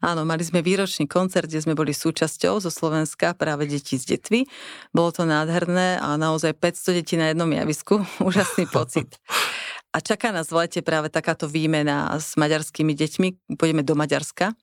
Áno, 0.00 0.24
mali 0.24 0.44
sme 0.46 0.64
výročný 0.64 1.04
koncert, 1.04 1.48
kde 1.48 1.60
sme 1.60 1.74
boli 1.76 1.92
súčasťou 1.92 2.62
zo 2.62 2.70
Slovenska, 2.72 3.36
práve 3.36 3.68
deti 3.68 4.00
z 4.00 4.16
detvy. 4.16 4.48
Bolo 4.94 5.12
to 5.12 5.28
nádherné 5.28 6.00
a 6.00 6.16
naozaj 6.16 6.56
500 6.56 6.98
detí 7.02 7.14
na 7.20 7.32
jednom 7.32 7.48
javisku. 7.50 8.00
Úžasný 8.28 8.68
pocit. 8.72 9.20
A 9.92 10.00
čaká 10.00 10.32
nás 10.32 10.48
v 10.48 10.64
lete 10.64 10.80
práve 10.80 11.12
takáto 11.12 11.44
výmena 11.44 12.08
s 12.16 12.32
maďarskými 12.40 12.96
deťmi. 12.96 13.28
Pôjdeme 13.60 13.84
do 13.84 13.92
Maďarska, 13.92 14.56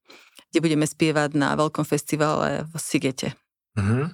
kde 0.49 0.59
budeme 0.59 0.89
spievať 0.89 1.37
na 1.37 1.53
veľkom 1.53 1.85
festivale 1.85 2.65
v 2.65 2.73
Sigete. 2.81 3.37
Uh-huh. 3.77 4.09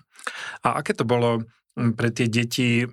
A 0.59 0.67
aké 0.75 0.91
to 0.91 1.07
bolo 1.07 1.47
pre 1.95 2.11
tie 2.11 2.27
deti 2.27 2.83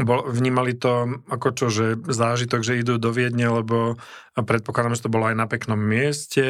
bol, 0.00 0.24
vnímali 0.24 0.72
to 0.72 1.20
ako 1.28 1.48
čo, 1.52 1.66
že 1.68 2.00
zážitok, 2.00 2.64
že 2.64 2.80
idú 2.80 2.96
do 2.96 3.12
Viedne, 3.12 3.44
lebo 3.52 4.00
predpokladám, 4.32 4.96
že 4.96 5.04
to 5.04 5.12
bolo 5.12 5.28
aj 5.28 5.36
na 5.36 5.44
peknom 5.44 5.76
mieste, 5.76 6.44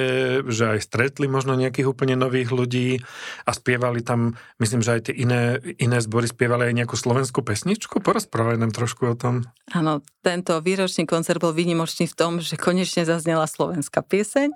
že 0.47 0.79
aj 0.79 0.87
stretli 0.87 1.27
možno 1.27 1.59
nejakých 1.59 1.91
úplne 1.91 2.15
nových 2.15 2.55
ľudí 2.55 3.03
a 3.43 3.51
spievali 3.51 4.07
tam, 4.07 4.39
myslím, 4.63 4.87
že 4.87 4.95
aj 4.95 5.01
tie 5.11 5.15
iné, 5.19 5.59
iné 5.83 5.99
zbory 5.99 6.31
spievali 6.31 6.71
aj 6.71 6.75
nejakú 6.79 6.95
slovenskú 6.95 7.43
pesničku. 7.43 7.99
Porozprávaj 7.99 8.63
nám 8.63 8.71
trošku 8.71 9.11
o 9.11 9.19
tom. 9.19 9.43
Áno, 9.75 10.07
tento 10.23 10.63
výročný 10.63 11.03
koncert 11.11 11.43
bol 11.43 11.51
výnimočný 11.51 12.07
v 12.07 12.15
tom, 12.15 12.39
že 12.39 12.55
konečne 12.55 13.03
zaznela 13.03 13.51
slovenská 13.51 14.07
pieseň 14.07 14.55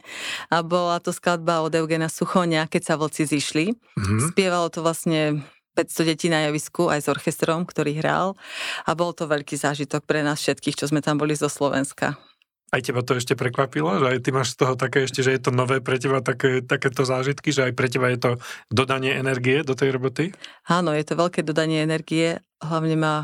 a 0.54 0.62
bola 0.62 1.02
to 1.02 1.10
skladba 1.10 1.66
od 1.66 1.74
Eugena 1.74 2.06
Suchonia, 2.06 2.70
keď 2.70 2.82
sa 2.86 2.94
vlci 2.94 3.26
zišli. 3.26 3.74
Mm-hmm. 3.74 4.30
Spievalo 4.30 4.70
to 4.70 4.86
vlastne 4.86 5.42
500 5.76 6.08
detí 6.08 6.32
na 6.32 6.48
javisku 6.48 6.88
aj 6.88 7.04
s 7.04 7.12
orchestrom, 7.12 7.68
ktorý 7.68 8.00
hral 8.00 8.32
a 8.88 8.96
bol 8.96 9.12
to 9.12 9.28
veľký 9.28 9.60
zážitok 9.60 10.08
pre 10.08 10.24
nás 10.24 10.40
všetkých, 10.40 10.80
čo 10.80 10.88
sme 10.88 11.04
tam 11.04 11.20
boli 11.20 11.36
zo 11.36 11.52
Slovenska. 11.52 12.16
Aj 12.74 12.82
teba 12.82 12.98
to 13.06 13.14
ešte 13.14 13.38
prekvapilo, 13.38 14.02
že 14.02 14.06
aj 14.10 14.18
ty 14.26 14.34
máš 14.34 14.58
z 14.58 14.66
toho 14.66 14.74
také 14.74 15.06
ešte, 15.06 15.22
že 15.22 15.38
je 15.38 15.38
to 15.38 15.54
nové 15.54 15.78
pre 15.78 16.02
teba 16.02 16.18
také, 16.18 16.66
takéto 16.66 17.06
zážitky, 17.06 17.54
že 17.54 17.70
aj 17.70 17.72
pre 17.78 17.86
teba 17.86 18.10
je 18.10 18.18
to 18.18 18.30
dodanie 18.74 19.14
energie 19.14 19.62
do 19.62 19.78
tej 19.78 19.94
roboty? 19.94 20.34
Áno, 20.66 20.90
je 20.90 21.06
to 21.06 21.14
veľké 21.14 21.46
dodanie 21.46 21.86
energie. 21.86 22.42
Hlavne 22.58 22.98
ma 22.98 23.14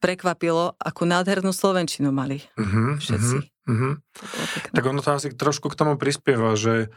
prekvapilo, 0.00 0.72
akú 0.80 1.04
nádhernú 1.04 1.52
Slovenčinu 1.52 2.14
mali 2.14 2.40
uh-huh, 2.56 2.96
všetci. 2.96 3.36
Uh-huh, 3.68 3.98
uh-huh. 4.00 4.72
Tak 4.72 4.84
ono 4.86 5.04
to 5.04 5.12
asi 5.12 5.36
trošku 5.36 5.68
k 5.68 5.76
tomu 5.76 6.00
prispieva, 6.00 6.56
že 6.56 6.88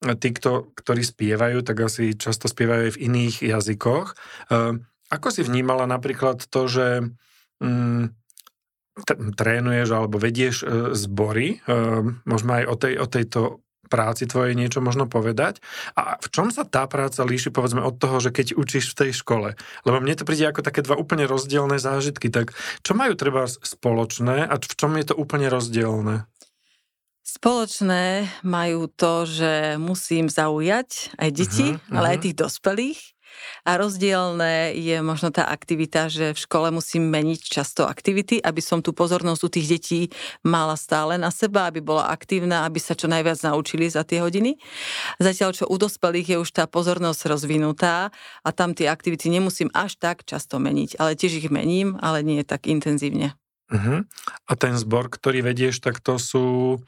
tí, 0.00 0.28
kto, 0.32 0.72
ktorí 0.72 1.04
spievajú, 1.04 1.60
tak 1.60 1.76
asi 1.84 2.16
často 2.16 2.48
spievajú 2.48 2.82
aj 2.88 2.92
v 2.96 3.02
iných 3.04 3.36
jazykoch. 3.44 4.16
Ehm, 4.48 4.88
ako 5.12 5.28
si 5.28 5.42
vnímala 5.44 5.84
napríklad 5.84 6.48
to, 6.48 6.70
že 6.70 6.86
mm, 7.60 8.16
trénuješ 9.36 9.88
alebo 9.92 10.16
vedieš 10.16 10.56
e, 10.62 10.66
zbory, 10.96 11.60
ehm, 11.68 12.24
možno 12.24 12.50
aj 12.56 12.64
o, 12.64 12.74
tej, 12.76 12.94
o 12.96 13.06
tejto 13.06 13.40
práci 13.90 14.30
tvojej 14.30 14.54
niečo 14.54 14.78
možno 14.78 15.10
povedať. 15.10 15.58
A 15.98 16.16
v 16.22 16.30
čom 16.30 16.54
sa 16.54 16.62
tá 16.62 16.86
práca 16.86 17.26
líši, 17.26 17.50
povedzme, 17.50 17.82
od 17.82 17.98
toho, 17.98 18.22
že 18.22 18.30
keď 18.30 18.54
učíš 18.54 18.94
v 18.94 18.98
tej 19.04 19.10
škole? 19.18 19.58
Lebo 19.82 19.98
mne 19.98 20.14
to 20.14 20.22
príde 20.22 20.46
ako 20.46 20.62
také 20.62 20.86
dva 20.86 20.94
úplne 20.94 21.26
rozdielne 21.26 21.82
zážitky. 21.82 22.30
Tak 22.30 22.54
čo 22.86 22.94
majú 22.94 23.18
treba 23.18 23.50
spoločné 23.50 24.46
a 24.46 24.54
v 24.54 24.74
čom 24.78 24.94
je 24.94 25.10
to 25.10 25.18
úplne 25.18 25.50
rozdielne? 25.50 26.29
Spoločné 27.30 28.26
majú 28.42 28.90
to, 28.90 29.22
že 29.22 29.78
musím 29.78 30.26
zaujať 30.26 31.14
aj 31.14 31.30
deti, 31.30 31.68
uh-huh, 31.78 31.94
ale 31.94 32.18
aj 32.18 32.26
tých 32.26 32.34
dospelých. 32.42 32.98
A 33.62 33.78
rozdielne 33.78 34.74
je 34.74 34.98
možno 34.98 35.30
tá 35.30 35.46
aktivita, 35.46 36.10
že 36.10 36.34
v 36.34 36.42
škole 36.42 36.74
musím 36.74 37.06
meniť 37.06 37.40
často 37.46 37.86
aktivity, 37.86 38.42
aby 38.42 38.58
som 38.58 38.82
tú 38.82 38.90
pozornosť 38.90 39.42
u 39.46 39.50
tých 39.54 39.66
detí 39.70 40.00
mala 40.42 40.74
stále 40.74 41.22
na 41.22 41.30
seba, 41.30 41.70
aby 41.70 41.78
bola 41.78 42.10
aktívna, 42.10 42.66
aby 42.66 42.82
sa 42.82 42.98
čo 42.98 43.06
najviac 43.06 43.38
naučili 43.46 43.86
za 43.86 44.02
tie 44.02 44.18
hodiny. 44.18 44.58
Zatiaľ, 45.22 45.54
čo 45.54 45.70
u 45.70 45.78
dospelých 45.78 46.34
je 46.34 46.36
už 46.42 46.50
tá 46.50 46.66
pozornosť 46.66 47.30
rozvinutá 47.30 48.10
a 48.42 48.50
tam 48.50 48.74
tie 48.74 48.90
aktivity 48.90 49.30
nemusím 49.30 49.70
až 49.70 49.94
tak 50.02 50.26
často 50.26 50.58
meniť, 50.58 50.98
ale 50.98 51.14
tiež 51.14 51.46
ich 51.46 51.48
mením, 51.54 51.94
ale 52.02 52.26
nie 52.26 52.42
tak 52.42 52.66
intenzívne. 52.66 53.38
Uh-huh. 53.70 54.02
A 54.50 54.52
ten 54.58 54.74
zbor, 54.74 55.06
ktorý 55.06 55.46
vedieš, 55.46 55.78
tak 55.78 56.02
to 56.02 56.18
sú 56.18 56.82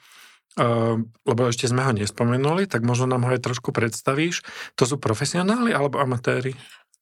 lebo 1.25 1.49
ešte 1.49 1.65
sme 1.65 1.81
ho 1.81 1.93
nespomenuli, 1.97 2.69
tak 2.69 2.85
možno 2.85 3.09
nám 3.09 3.25
ho 3.25 3.33
aj 3.33 3.41
trošku 3.41 3.73
predstavíš. 3.73 4.45
To 4.77 4.85
sú 4.85 5.01
profesionáli 5.01 5.73
alebo 5.73 5.97
amatéri? 5.97 6.53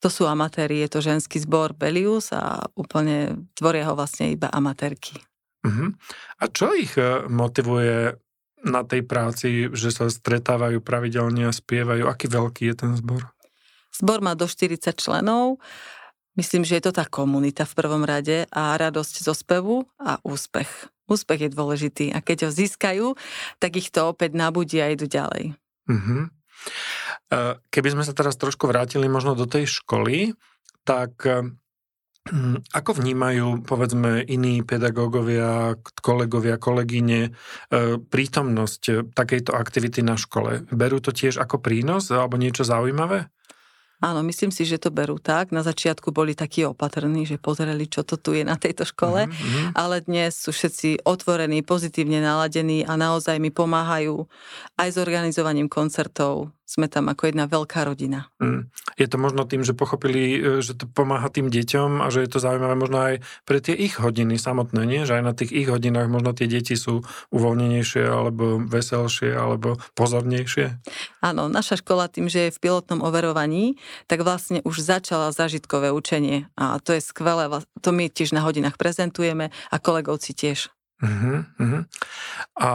To 0.00 0.08
sú 0.08 0.24
amatéri, 0.24 0.80
je 0.80 0.88
to 0.96 1.00
ženský 1.04 1.42
zbor 1.44 1.76
Belius 1.76 2.32
a 2.32 2.64
úplne 2.72 3.50
tvoria 3.52 3.84
ho 3.90 3.98
vlastne 3.98 4.32
iba 4.32 4.48
amatérky. 4.48 5.20
Uh-huh. 5.60 5.92
A 6.40 6.48
čo 6.48 6.72
ich 6.72 6.96
e, 6.96 7.28
motivuje 7.28 8.16
na 8.64 8.80
tej 8.80 9.04
práci, 9.04 9.68
že 9.76 9.92
sa 9.92 10.08
stretávajú 10.08 10.80
pravidelne 10.80 11.44
a 11.44 11.52
spievajú? 11.52 12.08
Aký 12.08 12.32
veľký 12.32 12.72
je 12.72 12.76
ten 12.76 12.92
zbor? 12.96 13.28
Zbor 13.92 14.24
má 14.24 14.32
do 14.32 14.48
40 14.48 14.80
členov. 14.96 15.60
Myslím, 16.32 16.64
že 16.64 16.80
je 16.80 16.88
to 16.88 16.96
tá 16.96 17.04
komunita 17.04 17.68
v 17.68 17.76
prvom 17.76 18.00
rade 18.06 18.48
a 18.48 18.72
radosť 18.80 19.14
zo 19.20 19.36
spevu 19.36 19.84
a 20.00 20.16
úspech. 20.24 20.88
Úspech 21.10 21.46
je 21.46 21.50
dôležitý 21.50 22.06
a 22.14 22.22
keď 22.22 22.46
ho 22.46 22.50
získajú, 22.54 23.06
tak 23.58 23.76
ich 23.76 23.90
to 23.90 24.14
opäť 24.14 24.38
nabudí 24.38 24.78
a 24.78 24.94
idú 24.94 25.10
ďalej. 25.10 25.58
Uh-huh. 25.90 26.30
Keby 27.70 27.88
sme 27.90 28.06
sa 28.06 28.14
teraz 28.14 28.38
trošku 28.38 28.66
vrátili 28.70 29.06
možno 29.06 29.34
do 29.34 29.46
tej 29.46 29.66
školy, 29.70 30.34
tak 30.82 31.22
hm, 31.22 32.62
ako 32.74 32.90
vnímajú, 32.98 33.62
povedzme, 33.62 34.22
iní 34.26 34.62
pedagógovia, 34.66 35.78
kolegovia, 36.02 36.58
kolegyne 36.58 37.30
e, 37.30 37.30
prítomnosť 37.98 39.14
takejto 39.14 39.54
aktivity 39.54 40.02
na 40.02 40.18
škole? 40.18 40.66
Berú 40.74 40.98
to 40.98 41.14
tiež 41.14 41.38
ako 41.38 41.62
prínos 41.62 42.10
alebo 42.10 42.34
niečo 42.34 42.66
zaujímavé? 42.66 43.30
Áno, 44.00 44.24
myslím 44.24 44.48
si, 44.48 44.64
že 44.64 44.80
to 44.80 44.88
berú 44.88 45.20
tak. 45.20 45.52
Na 45.52 45.60
začiatku 45.60 46.08
boli 46.08 46.32
takí 46.32 46.64
opatrní, 46.64 47.28
že 47.28 47.36
pozreli, 47.36 47.84
čo 47.84 48.00
to 48.00 48.16
tu 48.16 48.32
je 48.32 48.48
na 48.48 48.56
tejto 48.56 48.88
škole, 48.88 49.28
mm-hmm. 49.28 49.76
ale 49.76 50.00
dnes 50.00 50.40
sú 50.40 50.56
všetci 50.56 51.04
otvorení, 51.04 51.60
pozitívne 51.60 52.24
naladení 52.24 52.88
a 52.88 52.96
naozaj 52.96 53.36
mi 53.36 53.52
pomáhajú 53.52 54.24
aj 54.80 54.88
s 54.88 54.96
organizovaním 54.96 55.68
koncertov, 55.68 56.48
sme 56.70 56.86
tam 56.86 57.10
ako 57.10 57.34
jedna 57.34 57.50
veľká 57.50 57.82
rodina. 57.82 58.30
Mm. 58.38 58.70
Je 58.94 59.10
to 59.10 59.18
možno 59.18 59.42
tým, 59.42 59.66
že 59.66 59.74
pochopili, 59.74 60.38
e, 60.38 60.62
že 60.62 60.78
to 60.78 60.86
pomáha 60.86 61.26
tým 61.26 61.50
deťom 61.50 61.98
a 61.98 62.06
že 62.14 62.22
je 62.22 62.30
to 62.30 62.38
zaujímavé 62.38 62.78
možno 62.78 62.98
aj 63.02 63.14
pre 63.42 63.58
tie 63.58 63.74
ich 63.74 63.98
hodiny 63.98 64.38
samotné, 64.38 64.86
nie? 64.86 65.02
Že 65.02 65.18
aj 65.18 65.24
na 65.26 65.34
tých 65.34 65.50
ich 65.50 65.66
hodinách 65.66 66.06
možno 66.06 66.30
tie 66.30 66.46
deti 66.46 66.78
sú 66.78 67.02
uvoľnenejšie 67.34 68.06
alebo 68.06 68.62
veselšie 68.62 69.34
alebo 69.34 69.82
pozornejšie? 69.98 70.78
Áno, 71.26 71.50
naša 71.50 71.82
škola 71.82 72.06
tým, 72.06 72.30
že 72.30 72.48
je 72.48 72.54
v 72.54 72.62
pilotnom 72.62 73.02
overovaní, 73.02 73.74
tak 74.06 74.22
vlastne 74.22 74.62
už 74.62 74.78
začala 74.78 75.34
zažitkové 75.34 75.90
učenie 75.90 76.46
a 76.54 76.78
to 76.78 76.94
je 76.94 77.02
skvelé. 77.02 77.50
To 77.82 77.90
my 77.90 78.06
tiež 78.06 78.30
na 78.30 78.46
hodinách 78.46 78.78
prezentujeme 78.78 79.50
a 79.50 79.76
kolegovci 79.82 80.38
tiež. 80.38 80.70
Uh-huh, 81.00 81.48
uh-huh. 81.56 81.82
A 82.60 82.70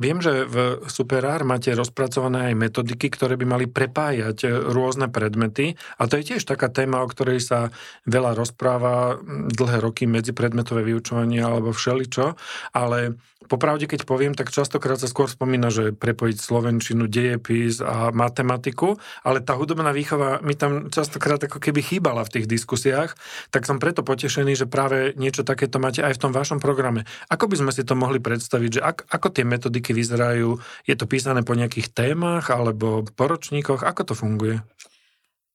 Viem, 0.00 0.24
že 0.24 0.48
v 0.48 0.80
Superár 0.88 1.44
máte 1.44 1.76
rozpracované 1.76 2.50
aj 2.50 2.54
metodiky, 2.56 3.12
ktoré 3.12 3.36
by 3.36 3.44
mali 3.44 3.66
prepájať 3.68 4.38
e, 4.42 4.48
rôzne 4.48 5.12
predmety. 5.12 5.76
A 6.00 6.08
to 6.08 6.16
je 6.16 6.32
tiež 6.32 6.48
taká 6.48 6.72
téma, 6.72 7.04
o 7.04 7.10
ktorej 7.12 7.44
sa 7.44 7.68
veľa 8.08 8.32
rozpráva 8.32 9.20
dlhé 9.52 9.84
roky 9.84 10.08
medzi 10.08 10.32
predmetové 10.32 10.88
vyučovanie 10.88 11.44
alebo 11.44 11.76
všeličo, 11.76 12.32
ale 12.72 13.20
Popravde, 13.50 13.90
keď 13.90 14.06
poviem, 14.06 14.38
tak 14.38 14.54
častokrát 14.54 15.02
sa 15.02 15.10
skôr 15.10 15.26
spomína, 15.26 15.74
že 15.74 15.90
prepojiť 15.90 16.38
slovenčinu, 16.38 17.10
dejepis 17.10 17.82
a 17.82 18.14
matematiku, 18.14 18.94
ale 19.26 19.42
tá 19.42 19.58
hudobná 19.58 19.90
výchova 19.90 20.38
mi 20.46 20.54
tam 20.54 20.86
častokrát 20.86 21.42
ako 21.42 21.58
keby 21.58 21.82
chýbala 21.82 22.22
v 22.22 22.38
tých 22.38 22.46
diskusiách, 22.46 23.18
tak 23.50 23.66
som 23.66 23.82
preto 23.82 24.06
potešený, 24.06 24.54
že 24.54 24.70
práve 24.70 25.18
niečo 25.18 25.42
takéto 25.42 25.82
máte 25.82 25.98
aj 25.98 26.14
v 26.14 26.22
tom 26.22 26.30
vašom 26.30 26.62
programe. 26.62 27.10
Ako 27.26 27.50
by 27.50 27.58
sme 27.58 27.74
si 27.74 27.82
to 27.82 27.98
mohli 27.98 28.22
predstaviť, 28.22 28.70
že 28.78 28.80
ak, 28.86 29.10
ako 29.10 29.34
tie 29.34 29.42
metodiky 29.42 29.90
vyzerajú? 29.98 30.54
Je 30.86 30.94
to 30.94 31.10
písané 31.10 31.42
po 31.42 31.58
nejakých 31.58 31.90
témach 31.90 32.54
alebo 32.54 33.02
poročníkoch? 33.18 33.82
Ako 33.82 34.06
to 34.06 34.14
funguje? 34.14 34.62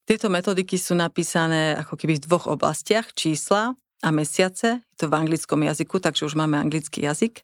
Tieto 0.04 0.28
metodiky 0.28 0.76
sú 0.76 0.92
napísané 0.92 1.80
ako 1.80 1.96
keby 1.96 2.20
v 2.20 2.24
dvoch 2.28 2.44
oblastiach. 2.44 3.16
Čísla, 3.16 3.72
a 4.04 4.12
mesiace, 4.12 4.84
je 4.84 4.96
to 5.00 5.08
v 5.08 5.16
anglickom 5.16 5.64
jazyku, 5.64 5.96
takže 6.00 6.28
už 6.28 6.36
máme 6.36 6.60
anglický 6.60 7.08
jazyk, 7.08 7.40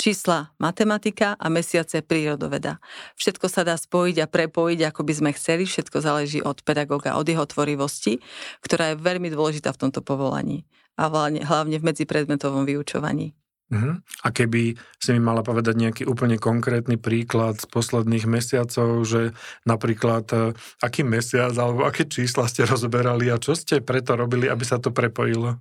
čísla 0.00 0.56
matematika 0.56 1.36
a 1.36 1.52
mesiace 1.52 2.00
prírodoveda. 2.00 2.80
Všetko 3.20 3.46
sa 3.52 3.60
dá 3.64 3.76
spojiť 3.76 4.24
a 4.24 4.30
prepojiť, 4.30 4.80
ako 4.88 5.00
by 5.04 5.12
sme 5.12 5.30
chceli, 5.36 5.68
všetko 5.68 5.98
záleží 6.00 6.40
od 6.40 6.64
pedagóga, 6.64 7.20
od 7.20 7.28
jeho 7.28 7.44
tvorivosti, 7.44 8.24
ktorá 8.64 8.92
je 8.92 9.04
veľmi 9.04 9.28
dôležitá 9.28 9.72
v 9.76 9.88
tomto 9.88 10.00
povolaní 10.00 10.64
a 10.96 11.08
hlavne 11.08 11.76
v 11.76 11.86
medzipredmetovom 11.88 12.68
vyučovaní. 12.68 13.32
Uh-huh. 13.72 13.96
A 14.20 14.28
keby 14.28 14.76
si 15.00 15.10
mi 15.16 15.20
mala 15.24 15.40
povedať 15.40 15.80
nejaký 15.80 16.02
úplne 16.04 16.36
konkrétny 16.36 17.00
príklad 17.00 17.56
z 17.56 17.64
posledných 17.72 18.28
mesiacov, 18.28 19.00
že 19.08 19.32
napríklad 19.64 20.28
e, 20.28 20.52
aký 20.84 21.00
mesiac 21.08 21.56
alebo 21.56 21.88
aké 21.88 22.04
čísla 22.04 22.44
ste 22.52 22.68
rozoberali 22.68 23.32
a 23.32 23.40
čo 23.40 23.56
ste 23.56 23.80
preto 23.80 24.12
robili, 24.12 24.52
aby 24.52 24.60
sa 24.68 24.76
to 24.76 24.92
prepojilo? 24.92 25.56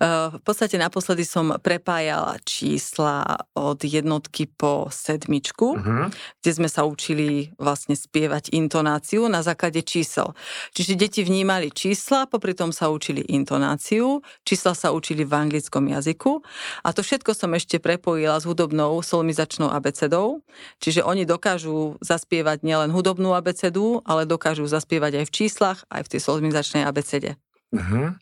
V 0.00 0.40
podstate 0.40 0.80
naposledy 0.80 1.28
som 1.28 1.60
prepájala 1.60 2.40
čísla 2.40 3.44
od 3.52 3.84
jednotky 3.84 4.48
po 4.48 4.88
sedmičku, 4.88 5.76
uh-huh. 5.76 6.08
kde 6.40 6.50
sme 6.56 6.72
sa 6.72 6.88
učili 6.88 7.52
vlastne 7.60 7.92
spievať 7.92 8.48
intonáciu 8.56 9.28
na 9.28 9.44
základe 9.44 9.84
čísel. 9.84 10.32
Čiže 10.72 10.96
deti 10.96 11.20
vnímali 11.20 11.68
čísla, 11.68 12.24
popri 12.24 12.56
tom 12.56 12.72
sa 12.72 12.88
učili 12.88 13.28
intonáciu, 13.28 14.24
čísla 14.40 14.72
sa 14.72 14.88
učili 14.96 15.20
v 15.28 15.36
anglickom 15.36 15.84
jazyku 15.92 16.40
a 16.80 16.88
to 16.96 17.04
všetko 17.04 17.36
som 17.36 17.52
ešte 17.52 17.76
prepojila 17.76 18.40
s 18.40 18.48
hudobnou 18.48 19.04
solmizačnou 19.04 19.68
abecedou, 19.68 20.40
čiže 20.80 21.04
oni 21.04 21.28
dokážu 21.28 22.00
zaspievať 22.00 22.64
nielen 22.64 22.88
hudobnú 22.88 23.36
abecedu, 23.36 24.00
ale 24.08 24.24
dokážu 24.24 24.64
zaspievať 24.64 25.20
aj 25.20 25.24
v 25.28 25.34
číslach, 25.44 25.84
aj 25.92 26.08
v 26.08 26.10
tej 26.16 26.20
solmizačnej 26.24 26.88
abecede. 26.88 27.36
Uh-huh. 27.76 28.16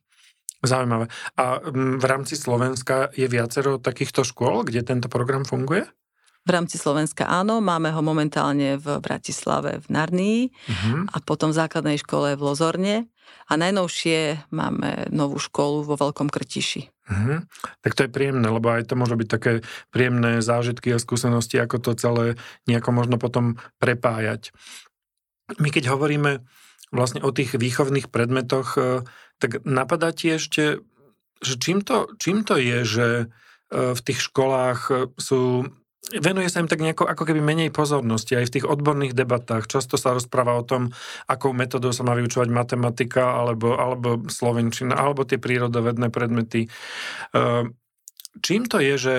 Zaujímavé. 0.59 1.07
A 1.39 1.63
mm, 1.63 2.03
v 2.03 2.05
rámci 2.05 2.35
Slovenska 2.35 3.15
je 3.15 3.31
viacero 3.31 3.79
takýchto 3.79 4.27
škôl, 4.27 4.67
kde 4.67 4.83
tento 4.83 5.07
program 5.07 5.47
funguje? 5.47 5.87
V 6.49 6.51
rámci 6.51 6.81
Slovenska 6.81 7.29
áno, 7.29 7.61
máme 7.61 7.93
ho 7.93 8.01
momentálne 8.01 8.81
v 8.81 9.05
Bratislave 9.05 9.85
v 9.85 9.87
Narnii 9.93 10.41
uh-huh. 10.49 11.13
a 11.13 11.17
potom 11.21 11.53
v 11.53 11.61
základnej 11.61 12.01
škole 12.01 12.35
v 12.35 12.41
Lozorne 12.41 12.97
a 13.47 13.53
najnovšie 13.61 14.49
máme 14.49 15.13
novú 15.13 15.37
školu 15.37 15.85
vo 15.85 15.95
Veľkom 16.01 16.33
Krtiši. 16.33 16.89
Uh-huh. 16.89 17.45
Tak 17.85 17.93
to 17.93 18.09
je 18.09 18.15
príjemné, 18.15 18.49
lebo 18.49 18.73
aj 18.73 18.89
to 18.89 18.97
môže 18.97 19.13
byť 19.13 19.29
také 19.29 19.53
príjemné 19.93 20.41
zážitky 20.41 20.89
a 20.97 21.03
skúsenosti, 21.03 21.61
ako 21.61 21.85
to 21.85 21.91
celé 22.01 22.41
nejako 22.65 22.97
možno 22.97 23.21
potom 23.21 23.61
prepájať. 23.77 24.49
My 25.61 25.69
keď 25.69 25.93
hovoríme 25.93 26.49
vlastne 26.89 27.21
o 27.21 27.33
tých 27.33 27.57
výchovných 27.57 28.09
predmetoch, 28.09 28.81
e, 28.81 29.05
tak 29.39 29.63
napadá 29.63 30.11
ti 30.11 30.35
ešte, 30.35 30.83
že 31.43 31.55
čím 31.59 31.83
to, 31.83 32.11
čím 32.19 32.43
to 32.43 32.59
je, 32.59 32.79
že 32.83 33.07
e, 33.23 33.27
v 33.95 34.01
tých 34.03 34.21
školách 34.23 34.81
e, 34.91 34.95
sú 35.19 35.67
venuje 36.09 36.49
sa 36.49 36.65
im 36.65 36.71
tak 36.71 36.81
nejako 36.81 37.05
ako 37.05 37.23
keby 37.29 37.41
menej 37.45 37.71
pozornosti 37.75 38.33
aj 38.39 38.49
v 38.49 38.55
tých 38.59 38.67
odborných 38.67 39.13
debatách. 39.13 39.69
Často 39.69 40.01
sa 40.01 40.17
rozpráva 40.17 40.57
o 40.57 40.65
tom, 40.65 40.89
akou 41.29 41.53
metodou 41.53 41.93
sa 41.93 42.07
má 42.07 42.17
vyučovať 42.17 42.49
matematika 42.49 43.37
alebo, 43.37 43.77
alebo 43.77 44.25
slovenčina, 44.31 44.97
alebo 44.97 45.29
tie 45.29 45.37
prírodovedné 45.37 46.09
predmety. 46.09 46.71
Čím 48.41 48.63
to 48.71 48.81
je, 48.81 48.95
že 48.97 49.15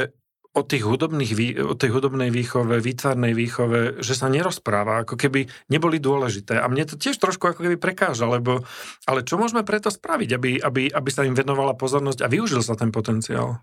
o, 0.53 0.61
tých 0.65 0.83
hudobných, 0.85 1.61
o 1.61 1.75
tej 1.77 1.89
hudobnej 1.93 2.33
výchove, 2.33 2.81
výtvarnej 2.81 3.33
výchove, 3.37 3.79
že 4.01 4.13
sa 4.17 4.31
nerozpráva, 4.31 5.05
ako 5.05 5.15
keby 5.15 5.45
neboli 5.69 6.01
dôležité. 6.01 6.57
A 6.57 6.65
mne 6.65 6.89
to 6.89 6.97
tiež 6.97 7.21
trošku 7.21 7.45
ako 7.45 7.65
keby 7.69 7.77
prekáža, 7.77 8.25
lebo, 8.25 8.65
ale 9.05 9.21
čo 9.21 9.37
môžeme 9.37 9.61
preto 9.61 9.93
spraviť, 9.93 10.29
aby, 10.35 10.51
aby, 10.57 10.81
aby 10.89 11.09
sa 11.13 11.25
im 11.25 11.37
venovala 11.37 11.77
pozornosť 11.77 12.25
a 12.25 12.31
využil 12.31 12.65
sa 12.65 12.73
ten 12.73 12.89
potenciál? 12.89 13.61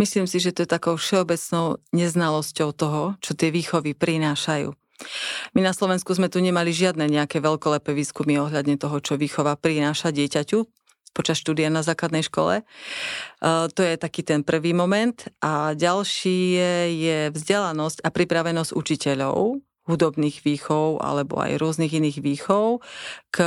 Myslím 0.00 0.24
si, 0.24 0.40
že 0.40 0.56
to 0.56 0.64
je 0.64 0.72
takou 0.72 0.96
všeobecnou 0.96 1.76
neznalosťou 1.92 2.72
toho, 2.72 3.20
čo 3.20 3.36
tie 3.36 3.52
výchovy 3.52 3.92
prinášajú. 3.92 4.72
My 5.56 5.60
na 5.64 5.72
Slovensku 5.72 6.12
sme 6.12 6.28
tu 6.28 6.40
nemali 6.44 6.72
žiadne 6.72 7.08
nejaké 7.08 7.40
veľkolepé 7.40 7.96
výskumy 7.96 8.36
ohľadne 8.36 8.76
toho, 8.76 9.00
čo 9.00 9.16
výchova 9.16 9.56
prináša 9.56 10.12
dieťaťu 10.12 10.79
počas 11.10 11.42
štúdia 11.42 11.68
na 11.68 11.82
základnej 11.82 12.22
škole. 12.22 12.62
To 13.42 13.80
je 13.80 13.94
taký 13.98 14.22
ten 14.22 14.46
prvý 14.46 14.70
moment. 14.72 15.16
A 15.42 15.74
ďalší 15.74 16.38
je, 16.54 16.74
je 16.94 17.18
vzdelanosť 17.34 18.02
a 18.04 18.08
pripravenosť 18.14 18.70
učiteľov, 18.74 19.58
hudobných 19.90 20.46
výchov 20.46 21.02
alebo 21.02 21.42
aj 21.42 21.58
rôznych 21.58 21.90
iných 21.90 22.18
výchov 22.22 22.84
k 23.34 23.42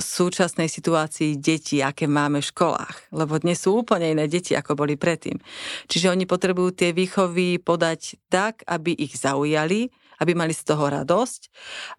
súčasnej 0.00 0.72
situácii 0.72 1.36
detí, 1.36 1.84
aké 1.84 2.08
máme 2.08 2.40
v 2.40 2.48
školách. 2.48 3.12
Lebo 3.12 3.36
dnes 3.36 3.60
sú 3.60 3.84
úplne 3.84 4.16
iné 4.16 4.24
deti, 4.24 4.56
ako 4.56 4.72
boli 4.72 4.96
predtým. 4.96 5.36
Čiže 5.86 6.16
oni 6.16 6.24
potrebujú 6.24 6.72
tie 6.72 6.90
výchovy 6.96 7.60
podať 7.60 8.16
tak, 8.32 8.64
aby 8.64 8.96
ich 8.96 9.14
zaujali, 9.20 9.92
aby 10.22 10.32
mali 10.36 10.52
z 10.52 10.62
toho 10.64 10.86
radosť 10.88 11.40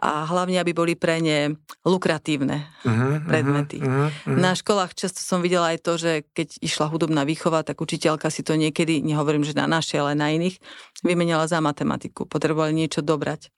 a 0.01 0.25
hlavne, 0.29 0.61
aby 0.61 0.71
boli 0.73 0.93
pre 0.93 1.19
ne 1.21 1.57
lukratívne 1.85 2.65
uh-huh, 2.85 3.25
predmety. 3.25 3.81
Uh-huh, 3.81 4.09
uh-huh. 4.09 4.37
Na 4.37 4.53
školách 4.53 4.93
často 4.93 5.19
som 5.21 5.41
videla 5.41 5.73
aj 5.73 5.79
to, 5.83 5.93
že 5.97 6.11
keď 6.31 6.61
išla 6.61 6.89
hudobná 6.89 7.25
výchova, 7.27 7.65
tak 7.65 7.81
učiteľka 7.81 8.29
si 8.29 8.41
to 8.45 8.55
niekedy, 8.55 9.01
nehovorím, 9.01 9.43
že 9.43 9.57
na 9.57 9.65
naše, 9.65 9.97
ale 9.97 10.13
na 10.17 10.31
iných, 10.31 10.61
vymenila 11.01 11.45
za 11.49 11.61
matematiku. 11.61 12.29
Potrebovali 12.29 12.73
niečo 12.73 13.01
dobrať. 13.01 13.49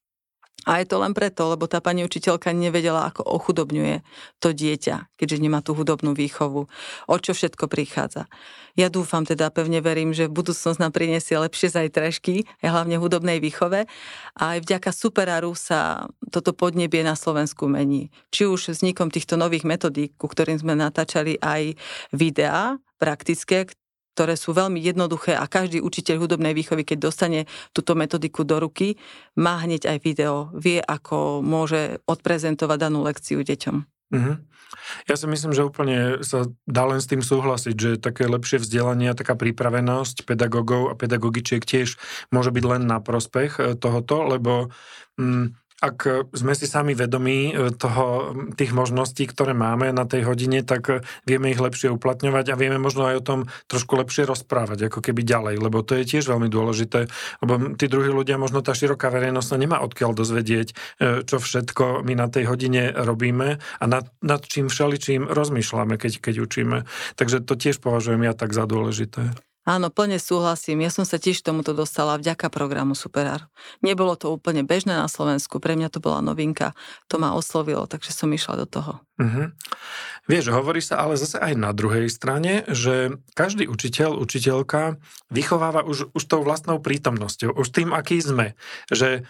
A 0.67 0.83
je 0.83 0.91
to 0.91 0.99
len 0.99 1.15
preto, 1.15 1.47
lebo 1.47 1.71
tá 1.71 1.79
pani 1.79 2.03
učiteľka 2.03 2.51
nevedela, 2.51 3.07
ako 3.07 3.23
ochudobňuje 3.23 4.03
to 4.43 4.51
dieťa, 4.51 5.15
keďže 5.15 5.37
nemá 5.39 5.63
tú 5.63 5.71
hudobnú 5.71 6.11
výchovu, 6.11 6.67
o 7.07 7.15
čo 7.15 7.31
všetko 7.31 7.71
prichádza. 7.71 8.27
Ja 8.75 8.91
dúfam 8.91 9.23
teda, 9.23 9.51
pevne 9.51 9.79
verím, 9.79 10.11
že 10.11 10.31
budúcnosť 10.31 10.79
nám 10.79 10.91
priniesie 10.91 11.39
lepšie 11.39 11.71
zajtražky, 11.71 12.43
a 12.63 12.71
hlavne 12.71 12.99
hudobnej 12.99 13.39
výchove. 13.39 13.87
A 14.35 14.43
aj 14.55 14.67
vďaka 14.67 14.89
Superaru 14.91 15.55
sa 15.55 16.07
toto 16.31 16.51
podnebie 16.51 17.03
na 17.03 17.15
Slovensku 17.15 17.67
mení. 17.67 18.11
Či 18.31 18.47
už 18.47 18.75
vznikom 18.75 19.11
týchto 19.11 19.39
nových 19.39 19.63
metodík, 19.63 20.15
ku 20.19 20.27
ktorým 20.27 20.59
sme 20.59 20.75
natáčali 20.75 21.39
aj 21.39 21.75
videá, 22.11 22.79
praktické, 22.99 23.71
ktoré 24.19 24.35
sú 24.35 24.51
veľmi 24.51 24.83
jednoduché 24.83 25.31
a 25.31 25.47
každý 25.47 25.79
učiteľ 25.79 26.27
hudobnej 26.27 26.51
výchovy, 26.51 26.83
keď 26.83 27.07
dostane 27.07 27.47
túto 27.71 27.95
metodiku 27.95 28.43
do 28.43 28.59
ruky, 28.59 28.99
má 29.39 29.63
hneď 29.63 29.95
aj 29.95 29.97
video, 30.03 30.51
vie, 30.51 30.83
ako 30.83 31.39
môže 31.39 32.03
odprezentovať 32.03 32.77
danú 32.83 32.99
lekciu 33.07 33.39
deťom. 33.39 33.79
Mm-hmm. 34.11 34.35
Ja 35.07 35.15
si 35.15 35.23
myslím, 35.31 35.55
že 35.55 35.63
úplne 35.63 36.19
sa 36.19 36.51
dá 36.67 36.83
len 36.83 36.99
s 36.99 37.07
tým 37.07 37.23
súhlasiť, 37.23 37.75
že 37.79 37.91
také 37.95 38.27
lepšie 38.27 38.59
vzdelanie 38.59 39.07
a 39.07 39.15
taká 39.15 39.39
pripravenosť 39.39 40.27
pedagógov 40.27 40.91
a 40.91 40.99
pedagogičiek 40.99 41.63
tiež 41.63 41.95
môže 42.35 42.51
byť 42.51 42.63
len 42.67 42.91
na 42.91 42.99
prospech 42.99 43.51
eh, 43.55 43.65
tohoto, 43.79 44.35
lebo 44.35 44.67
mm, 45.15 45.68
ak 45.79 46.27
sme 46.35 46.53
si 46.55 46.67
sami 46.67 46.91
vedomí 46.91 47.55
e, 47.55 47.71
toho, 47.71 48.35
tých 48.59 48.75
možností, 48.75 49.23
ktoré 49.23 49.55
máme 49.55 49.95
na 49.95 50.03
tej 50.03 50.27
hodine, 50.27 50.59
tak 50.59 50.83
e, 50.91 50.99
vieme 51.23 51.55
ich 51.55 51.59
lepšie 51.59 51.87
uplatňovať 51.95 52.51
a 52.51 52.59
vieme 52.59 52.75
možno 52.75 53.07
aj 53.07 53.15
o 53.19 53.25
tom 53.25 53.39
trošku 53.71 53.95
lepšie 53.95 54.27
rozprávať, 54.27 54.91
ako 54.91 54.99
keby 54.99 55.23
ďalej, 55.23 55.55
lebo 55.63 55.79
to 55.79 55.95
je 55.95 56.03
tiež 56.03 56.27
veľmi 56.27 56.51
dôležité, 56.51 57.07
lebo 57.39 57.79
tí 57.79 57.87
druhí 57.87 58.11
ľudia, 58.11 58.35
možno 58.35 58.59
tá 58.59 58.75
široká 58.75 59.07
verejnosť 59.07 59.47
sa 59.47 59.57
nemá 59.57 59.79
odkiaľ 59.79 60.11
dozvedieť, 60.13 60.67
e, 60.99 61.23
čo 61.23 61.39
všetko 61.39 62.03
my 62.03 62.13
na 62.19 62.27
tej 62.27 62.51
hodine 62.51 62.91
robíme 62.91 63.59
a 63.59 63.83
nad, 63.87 64.11
nad 64.19 64.43
čím 64.43 64.67
všeličím 64.67 65.31
rozmýšľame, 65.31 65.95
keď, 65.95 66.19
keď 66.19 66.35
učíme. 66.43 66.77
Takže 67.15 67.39
to 67.47 67.55
tiež 67.55 67.79
považujem 67.79 68.27
ja 68.27 68.35
tak 68.35 68.51
za 68.51 68.67
dôležité. 68.67 69.48
Áno, 69.69 69.93
plne 69.93 70.17
súhlasím. 70.17 70.81
Ja 70.81 70.89
som 70.89 71.05
sa 71.05 71.21
tiež 71.21 71.45
tomuto 71.45 71.77
dostala 71.77 72.17
vďaka 72.17 72.49
programu 72.49 72.97
Superar. 72.97 73.45
Nebolo 73.85 74.17
to 74.17 74.33
úplne 74.33 74.65
bežné 74.65 74.97
na 74.97 75.05
Slovensku, 75.05 75.61
pre 75.61 75.77
mňa 75.77 75.93
to 75.93 76.01
bola 76.01 76.25
novinka. 76.25 76.73
To 77.13 77.21
ma 77.21 77.37
oslovilo, 77.37 77.85
takže 77.85 78.09
som 78.09 78.33
išla 78.33 78.65
do 78.65 78.65
toho. 78.65 78.97
Uh-huh. 79.21 79.53
Vieš, 80.25 80.49
hovorí 80.49 80.81
sa 80.81 81.05
ale 81.05 81.21
zase 81.21 81.37
aj 81.37 81.53
na 81.53 81.69
druhej 81.69 82.09
strane, 82.09 82.65
že 82.65 83.13
každý 83.37 83.69
učiteľ, 83.69 84.17
učiteľka 84.17 84.97
vychováva 85.29 85.85
už, 85.85 86.17
už 86.17 86.23
tou 86.25 86.41
vlastnou 86.41 86.81
prítomnosťou, 86.81 87.53
už 87.53 87.69
tým, 87.69 87.93
aký 87.93 88.25
sme. 88.25 88.57
Že 88.89 89.29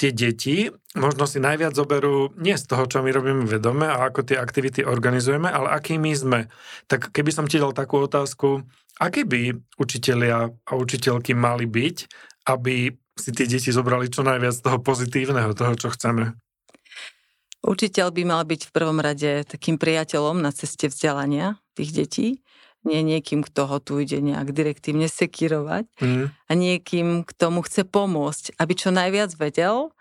tie 0.00 0.16
deti 0.16 0.72
možno 0.96 1.28
si 1.28 1.36
najviac 1.36 1.76
zoberú 1.76 2.32
nie 2.40 2.56
z 2.56 2.64
toho, 2.64 2.88
čo 2.88 3.04
my 3.04 3.12
robíme 3.12 3.44
vedome 3.44 3.84
a 3.84 4.08
ako 4.08 4.24
tie 4.24 4.40
aktivity 4.40 4.80
organizujeme, 4.80 5.52
ale 5.52 5.68
akými 5.76 6.16
sme. 6.16 6.48
Tak 6.88 7.12
keby 7.12 7.30
som 7.30 7.44
ti 7.44 7.60
dal 7.60 7.76
takú 7.76 8.00
otázku, 8.00 8.64
aké 8.96 9.28
by 9.28 9.52
učitelia 9.76 10.48
a 10.48 10.72
učiteľky 10.72 11.36
mali 11.36 11.68
byť, 11.68 11.96
aby 12.48 12.96
si 13.20 13.30
tie 13.36 13.44
deti 13.44 13.68
zobrali 13.68 14.08
čo 14.08 14.24
najviac 14.24 14.56
toho 14.64 14.80
pozitívneho, 14.80 15.52
toho, 15.52 15.76
čo 15.76 15.92
chceme? 15.92 16.32
Učiteľ 17.60 18.08
by 18.16 18.22
mal 18.24 18.42
byť 18.48 18.72
v 18.72 18.74
prvom 18.74 18.96
rade 19.04 19.44
takým 19.44 19.76
priateľom 19.76 20.40
na 20.40 20.48
ceste 20.48 20.88
vzdelania 20.88 21.60
tých 21.76 21.92
detí 21.92 22.28
nie 22.84 23.04
niekým, 23.04 23.44
kto 23.44 23.68
ho 23.68 23.78
tu 23.78 24.00
ide 24.00 24.20
nejak 24.24 24.56
direktívne 24.56 25.06
sekírovať 25.06 25.84
mm. 26.00 26.24
a 26.32 26.52
niekým, 26.52 27.22
kto 27.28 27.52
mu 27.52 27.60
chce 27.60 27.84
pomôcť, 27.84 28.56
aby 28.56 28.72
čo 28.72 28.88
najviac 28.94 29.36
vedel 29.36 29.92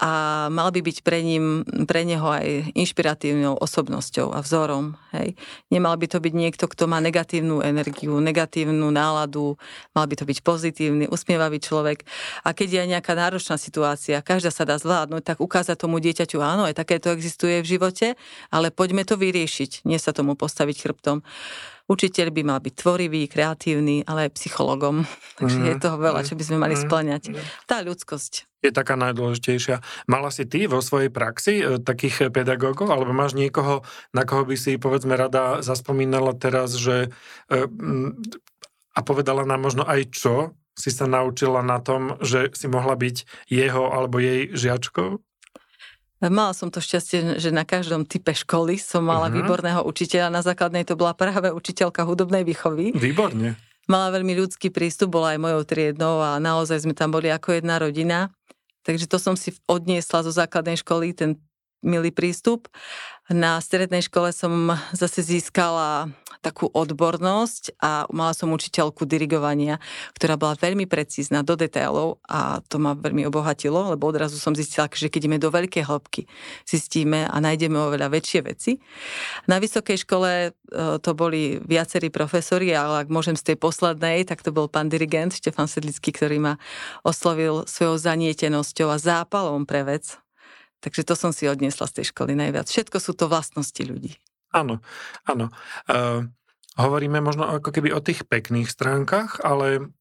a 0.00 0.48
mal 0.48 0.72
by 0.72 0.80
byť 0.80 1.04
pre, 1.04 1.20
ním, 1.20 1.60
pre 1.84 2.08
neho 2.08 2.24
aj 2.24 2.72
inšpiratívnou 2.72 3.60
osobnosťou 3.60 4.32
a 4.32 4.40
vzorom. 4.40 4.96
Hej. 5.12 5.36
Nemal 5.68 6.00
by 6.00 6.08
to 6.08 6.24
byť 6.24 6.32
niekto, 6.32 6.64
kto 6.72 6.88
má 6.88 7.04
negatívnu 7.04 7.60
energiu, 7.60 8.16
negatívnu 8.16 8.88
náladu, 8.88 9.60
mal 9.92 10.08
by 10.08 10.16
to 10.16 10.24
byť 10.24 10.40
pozitívny, 10.40 11.04
usmievavý 11.04 11.60
človek. 11.60 12.08
A 12.48 12.56
keď 12.56 12.80
je 12.80 12.90
nejaká 12.96 13.12
náročná 13.12 13.60
situácia, 13.60 14.24
každá 14.24 14.48
sa 14.48 14.64
dá 14.64 14.80
zvládnuť, 14.80 15.20
tak 15.20 15.38
ukázať 15.44 15.76
tomu 15.76 16.00
dieťaťu, 16.00 16.40
áno, 16.40 16.64
aj 16.64 16.80
takéto 16.80 17.12
existuje 17.12 17.60
v 17.60 17.76
živote, 17.76 18.16
ale 18.48 18.72
poďme 18.72 19.04
to 19.04 19.20
vyriešiť, 19.20 19.84
nie 19.84 20.00
sa 20.00 20.16
tomu 20.16 20.32
postaviť 20.32 20.80
chrbtom. 20.80 21.20
Učiteľ 21.90 22.30
by 22.30 22.42
mal 22.46 22.62
byť 22.62 22.74
tvorivý, 22.78 23.26
kreatívny, 23.26 24.06
ale 24.06 24.30
aj 24.30 24.38
psychologom. 24.38 25.02
Takže 25.42 25.58
mm, 25.58 25.66
je 25.66 25.74
toho 25.82 25.96
veľa, 25.98 26.22
čo 26.22 26.38
by 26.38 26.44
sme 26.46 26.58
mali 26.62 26.78
mm, 26.78 26.82
splňať. 26.86 27.22
Tá 27.66 27.82
ľudskosť. 27.82 28.62
Je 28.62 28.70
taká 28.70 28.94
najdôležitejšia. 28.94 29.82
Mala 30.06 30.30
si 30.30 30.46
ty 30.46 30.70
vo 30.70 30.78
svojej 30.78 31.10
praxi 31.10 31.58
e, 31.58 31.82
takých 31.82 32.30
pedagógov, 32.30 32.94
alebo 32.94 33.10
máš 33.10 33.34
niekoho, 33.34 33.82
na 34.14 34.22
koho 34.22 34.46
by 34.46 34.54
si, 34.54 34.78
povedzme, 34.78 35.18
rada 35.18 35.66
zaspomínala 35.66 36.38
teraz, 36.38 36.78
že 36.78 37.10
e, 37.50 37.66
a 38.94 39.00
povedala 39.02 39.42
nám 39.42 39.66
možno 39.66 39.82
aj 39.82 40.14
čo 40.14 40.34
si 40.78 40.88
sa 40.94 41.04
naučila 41.04 41.60
na 41.60 41.82
tom, 41.82 42.16
že 42.22 42.54
si 42.56 42.70
mohla 42.70 42.96
byť 42.96 43.48
jeho 43.50 43.90
alebo 43.90 44.16
jej 44.22 44.48
žiačkou? 44.54 45.20
Mala 46.20 46.52
som 46.52 46.68
to 46.68 46.84
šťastie, 46.84 47.40
že 47.40 47.48
na 47.48 47.64
každom 47.64 48.04
type 48.04 48.36
školy 48.36 48.76
som 48.76 49.08
mala 49.08 49.32
uh-huh. 49.32 49.40
výborného 49.40 49.80
učiteľa. 49.88 50.28
Na 50.28 50.44
základnej 50.44 50.84
to 50.84 50.92
bola 50.92 51.16
práve 51.16 51.48
učiteľka 51.48 52.04
hudobnej 52.04 52.44
výchovy. 52.44 52.92
Výborne. 52.92 53.56
Mala 53.88 54.12
veľmi 54.12 54.36
ľudský 54.36 54.68
prístup, 54.68 55.16
bola 55.16 55.34
aj 55.34 55.40
mojou 55.40 55.62
triednou 55.64 56.20
a 56.20 56.36
naozaj 56.36 56.84
sme 56.84 56.92
tam 56.92 57.10
boli 57.10 57.32
ako 57.32 57.56
jedna 57.56 57.80
rodina. 57.80 58.28
Takže 58.84 59.08
to 59.08 59.16
som 59.16 59.34
si 59.34 59.56
odniesla 59.64 60.20
zo 60.20 60.32
základnej 60.32 60.76
školy, 60.78 61.16
ten 61.16 61.40
milý 61.80 62.12
prístup. 62.12 62.68
Na 63.32 63.56
strednej 63.58 64.04
škole 64.04 64.30
som 64.36 64.76
zase 64.92 65.24
získala 65.24 66.12
takú 66.40 66.72
odbornosť 66.72 67.76
a 67.80 68.08
mala 68.10 68.32
som 68.32 68.48
učiteľku 68.50 69.04
dirigovania, 69.04 69.76
ktorá 70.16 70.40
bola 70.40 70.56
veľmi 70.56 70.88
precízna 70.88 71.44
do 71.44 71.54
detailov 71.54 72.20
a 72.24 72.64
to 72.66 72.80
ma 72.80 72.96
veľmi 72.96 73.28
obohatilo, 73.28 73.92
lebo 73.94 74.08
odrazu 74.08 74.40
som 74.40 74.56
zistila, 74.56 74.88
že 74.88 75.12
keď 75.12 75.28
ideme 75.28 75.38
do 75.38 75.52
veľkej 75.52 75.84
hĺbky, 75.84 76.24
zistíme 76.64 77.28
a 77.28 77.36
nájdeme 77.38 77.76
oveľa 77.76 78.08
väčšie 78.08 78.40
veci. 78.44 78.80
Na 79.44 79.60
vysokej 79.60 80.08
škole 80.08 80.30
e, 80.30 80.50
to 81.04 81.10
boli 81.12 81.60
viacerí 81.60 82.08
profesori, 82.08 82.72
ale 82.72 83.04
ak 83.04 83.12
môžem 83.12 83.36
z 83.36 83.52
tej 83.52 83.56
poslednej, 83.60 84.24
tak 84.24 84.40
to 84.40 84.50
bol 84.50 84.66
pán 84.66 84.88
dirigent 84.88 85.36
Štefan 85.36 85.68
Sedlický, 85.68 86.10
ktorý 86.10 86.40
ma 86.40 86.54
oslovil 87.04 87.68
svojou 87.68 88.00
zanietenosťou 88.00 88.88
a 88.88 88.96
zápalom 88.96 89.68
pre 89.68 89.84
vec 89.84 90.16
Takže 90.80 91.04
to 91.04 91.12
som 91.12 91.30
si 91.30 91.44
odniesla 91.44 91.84
z 91.92 92.00
tej 92.00 92.06
školy 92.08 92.32
najviac. 92.32 92.64
Všetko 92.64 92.98
sú 93.04 93.12
to 93.12 93.28
vlastnosti 93.28 93.84
ľudí. 93.84 94.16
Áno, 94.50 94.82
áno. 95.26 95.54
Uh, 95.86 96.26
hovoríme 96.74 97.22
možno 97.22 97.46
ako 97.46 97.70
keby 97.70 97.94
o 97.94 98.02
tých 98.02 98.26
pekných 98.26 98.66
stránkach, 98.66 99.38
ale 99.42 99.94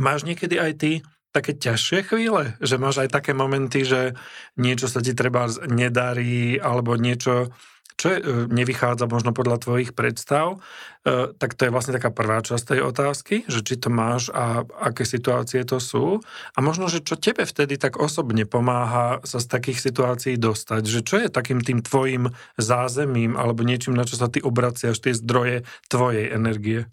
máš 0.00 0.24
niekedy 0.24 0.56
aj 0.56 0.72
ty 0.80 0.92
také 1.32 1.52
ťažšie 1.52 2.08
chvíle? 2.08 2.56
Že 2.64 2.76
máš 2.80 2.96
aj 3.04 3.12
také 3.12 3.36
momenty, 3.36 3.84
že 3.84 4.16
niečo 4.56 4.88
sa 4.88 5.04
ti 5.04 5.12
treba 5.12 5.46
nedarí, 5.68 6.56
alebo 6.56 6.96
niečo 6.96 7.52
čo 7.98 8.14
je, 8.14 8.18
e, 8.22 8.24
nevychádza 8.46 9.10
možno 9.10 9.34
podľa 9.34 9.58
tvojich 9.58 9.90
predstav, 9.90 10.62
e, 11.02 11.34
tak 11.34 11.58
to 11.58 11.66
je 11.66 11.74
vlastne 11.74 11.98
taká 11.98 12.14
prvá 12.14 12.38
časť 12.38 12.78
tej 12.78 12.80
otázky, 12.86 13.42
že 13.50 13.66
či 13.66 13.74
to 13.74 13.90
máš 13.90 14.30
a 14.30 14.62
aké 14.78 15.02
situácie 15.02 15.66
to 15.66 15.82
sú. 15.82 16.22
A 16.54 16.58
možno, 16.62 16.86
že 16.86 17.02
čo 17.02 17.18
tebe 17.18 17.42
vtedy 17.42 17.74
tak 17.74 17.98
osobne 17.98 18.46
pomáha 18.46 19.18
sa 19.26 19.42
z 19.42 19.50
takých 19.50 19.82
situácií 19.82 20.38
dostať, 20.38 20.82
že 20.86 21.02
čo 21.02 21.18
je 21.18 21.28
takým 21.28 21.58
tým 21.58 21.82
tvojim 21.82 22.30
zázemím 22.54 23.34
alebo 23.34 23.66
niečím, 23.66 23.98
na 23.98 24.06
čo 24.06 24.14
sa 24.14 24.30
ty 24.30 24.38
obraciaš, 24.38 25.02
tie 25.02 25.12
zdroje 25.12 25.66
tvojej 25.90 26.30
energie? 26.30 26.86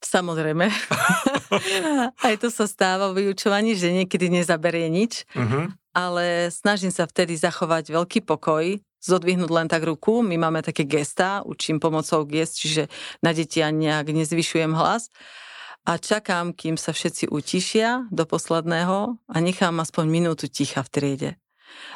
Samozrejme. 0.00 0.66
Aj 2.26 2.34
to 2.40 2.48
sa 2.48 2.64
stáva 2.64 3.12
v 3.12 3.24
vyučovaní, 3.24 3.76
že 3.76 3.92
niekedy 3.92 4.32
nezaberie 4.32 4.88
nič, 4.88 5.28
uh-huh. 5.36 5.68
ale 5.92 6.48
snažím 6.48 6.88
sa 6.88 7.04
vtedy 7.04 7.36
zachovať 7.36 7.92
veľký 7.92 8.24
pokoj, 8.24 8.80
zodvihnúť 9.00 9.50
len 9.50 9.66
tak 9.66 9.82
ruku. 9.84 10.20
My 10.20 10.36
máme 10.36 10.60
také 10.60 10.84
gesta, 10.84 11.40
učím 11.42 11.80
pomocou 11.80 12.24
gest, 12.28 12.60
čiže 12.60 12.92
na 13.24 13.32
deti 13.32 13.64
ani 13.64 13.88
nejak 13.88 14.12
nezvyšujem 14.12 14.76
hlas. 14.76 15.08
A 15.88 15.96
čakám, 15.96 16.52
kým 16.52 16.76
sa 16.76 16.92
všetci 16.92 17.32
utišia 17.32 18.12
do 18.12 18.28
posledného 18.28 19.16
a 19.16 19.36
nechám 19.40 19.80
aspoň 19.80 20.04
minútu 20.12 20.44
ticha 20.46 20.84
v 20.84 20.92
triede. 20.92 21.30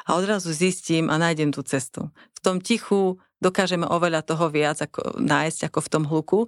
A 0.08 0.16
odrazu 0.16 0.56
zistím 0.56 1.12
a 1.12 1.20
nájdem 1.20 1.52
tú 1.52 1.60
cestu. 1.60 2.08
V 2.32 2.40
tom 2.40 2.64
tichu 2.64 3.20
dokážeme 3.44 3.84
oveľa 3.84 4.24
toho 4.24 4.48
viac 4.48 4.80
ako, 4.80 5.20
nájsť 5.20 5.68
ako 5.68 5.78
v 5.84 5.90
tom 5.92 6.04
hluku. 6.08 6.40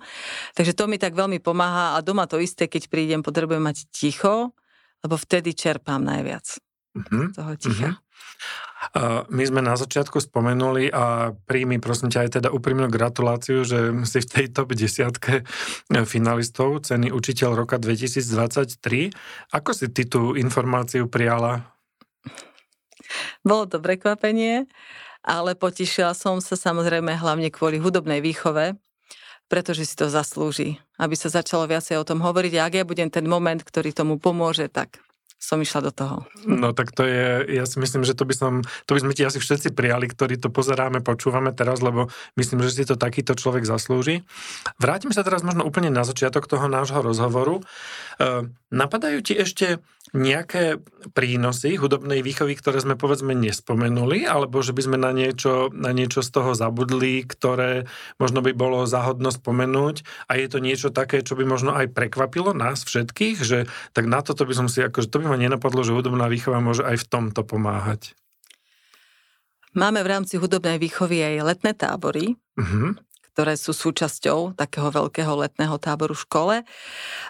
Takže 0.56 0.72
to 0.72 0.88
mi 0.88 0.96
tak 0.96 1.12
veľmi 1.12 1.36
pomáha 1.44 2.00
a 2.00 2.00
doma 2.00 2.24
to 2.24 2.40
isté, 2.40 2.72
keď 2.72 2.88
prídem, 2.88 3.20
potrebujem 3.20 3.60
mať 3.60 3.84
ticho, 3.92 4.56
lebo 5.04 5.20
vtedy 5.20 5.52
čerpám 5.52 6.00
najviac 6.00 6.65
uh-huh. 6.96 7.26
toho 7.36 7.52
ticha. 7.60 7.90
Uh-huh. 7.96 9.26
My 9.32 9.42
sme 9.42 9.64
na 9.64 9.74
začiatku 9.74 10.22
spomenuli 10.22 10.92
a 10.94 11.34
príjmi 11.34 11.82
prosím 11.82 12.12
ťa 12.12 12.20
aj 12.22 12.30
teda 12.40 12.48
úprimnú 12.54 12.86
gratuláciu, 12.86 13.66
že 13.66 13.90
si 14.06 14.22
v 14.22 14.28
tej 14.30 14.46
top 14.52 14.72
desiatke 14.76 15.42
finalistov 16.06 16.86
ceny 16.86 17.10
Učiteľ 17.10 17.66
roka 17.66 17.76
2023. 17.82 19.10
Ako 19.52 19.70
si 19.74 19.90
ty 19.90 20.06
tú 20.06 20.38
informáciu 20.38 21.10
prijala? 21.10 21.66
Bolo 23.42 23.66
to 23.66 23.82
prekvapenie, 23.82 24.70
ale 25.26 25.58
potišila 25.58 26.14
som 26.14 26.38
sa 26.38 26.54
samozrejme 26.54 27.16
hlavne 27.18 27.50
kvôli 27.50 27.82
hudobnej 27.82 28.22
výchove, 28.22 28.78
pretože 29.46 29.86
si 29.86 29.94
to 29.94 30.10
zaslúži, 30.10 30.78
aby 30.98 31.14
sa 31.14 31.30
začalo 31.30 31.66
viacej 31.70 31.98
o 32.02 32.06
tom 32.06 32.22
hovoriť 32.22 32.52
a 32.58 32.64
ak 32.66 32.72
ja 32.82 32.84
budem 32.86 33.10
ten 33.10 33.26
moment, 33.26 33.62
ktorý 33.62 33.94
tomu 33.94 34.18
pomôže, 34.18 34.66
tak 34.70 35.02
som 35.36 35.60
išla 35.60 35.80
do 35.84 35.92
toho. 35.92 36.16
No 36.48 36.72
tak 36.72 36.96
to 36.96 37.04
je, 37.04 37.44
ja 37.52 37.68
si 37.68 37.76
myslím, 37.76 38.08
že 38.08 38.16
to 38.16 38.24
by 38.24 38.34
som, 38.34 38.52
to 38.88 38.96
by 38.96 39.00
sme 39.04 39.12
ti 39.12 39.22
asi 39.22 39.36
všetci 39.36 39.76
prijali, 39.76 40.08
ktorí 40.08 40.40
to 40.40 40.48
pozeráme, 40.48 41.04
počúvame 41.04 41.52
teraz, 41.52 41.84
lebo 41.84 42.08
myslím, 42.40 42.64
že 42.64 42.72
si 42.72 42.88
to 42.88 42.96
takýto 42.96 43.36
človek 43.36 43.68
zaslúži. 43.68 44.24
Vrátim 44.80 45.12
sa 45.12 45.20
teraz 45.20 45.44
možno 45.44 45.68
úplne 45.68 45.92
na 45.92 46.08
začiatok 46.08 46.48
toho 46.48 46.66
nášho 46.66 47.04
rozhovoru. 47.04 47.60
E, 48.16 48.48
napadajú 48.72 49.20
ti 49.20 49.36
ešte 49.36 49.84
nejaké 50.16 50.80
prínosy 51.12 51.76
hudobnej 51.76 52.24
výchovy, 52.24 52.56
ktoré 52.56 52.80
sme 52.80 52.96
povedzme 52.96 53.36
nespomenuli, 53.36 54.24
alebo 54.24 54.64
že 54.64 54.72
by 54.72 54.82
sme 54.88 54.96
na 54.96 55.12
niečo, 55.12 55.68
na 55.76 55.92
niečo 55.92 56.24
z 56.24 56.30
toho 56.32 56.56
zabudli, 56.56 57.26
ktoré 57.28 57.84
možno 58.16 58.40
by 58.40 58.56
bolo 58.56 58.88
záhodno 58.88 59.28
spomenúť 59.28 60.06
a 60.32 60.40
je 60.40 60.46
to 60.48 60.58
niečo 60.64 60.88
také, 60.88 61.20
čo 61.20 61.36
by 61.36 61.44
možno 61.44 61.76
aj 61.76 61.92
prekvapilo 61.92 62.56
nás 62.56 62.88
všetkých, 62.88 63.36
že 63.44 63.58
tak 63.92 64.08
na 64.08 64.24
toto 64.24 64.48
by 64.48 64.54
som 64.56 64.66
si, 64.72 64.80
akože 64.80 65.12
to 65.12 65.20
by 65.20 65.28
ma 65.28 65.36
nenapadlo, 65.36 65.84
že 65.84 65.92
hudobná 65.92 66.32
výchova 66.32 66.64
môže 66.64 66.86
aj 66.86 66.96
v 67.02 67.08
tomto 67.12 67.44
pomáhať. 67.44 68.16
Máme 69.76 70.00
v 70.00 70.08
rámci 70.08 70.40
hudobnej 70.40 70.80
výchovy 70.80 71.20
aj 71.20 71.52
letné 71.52 71.76
tábory. 71.76 72.40
Uh-huh 72.56 72.96
ktoré 73.36 73.52
sú 73.60 73.76
súčasťou 73.76 74.56
takého 74.56 74.88
veľkého 74.88 75.28
letného 75.44 75.76
táboru 75.76 76.16
v 76.16 76.24
škole. 76.24 76.56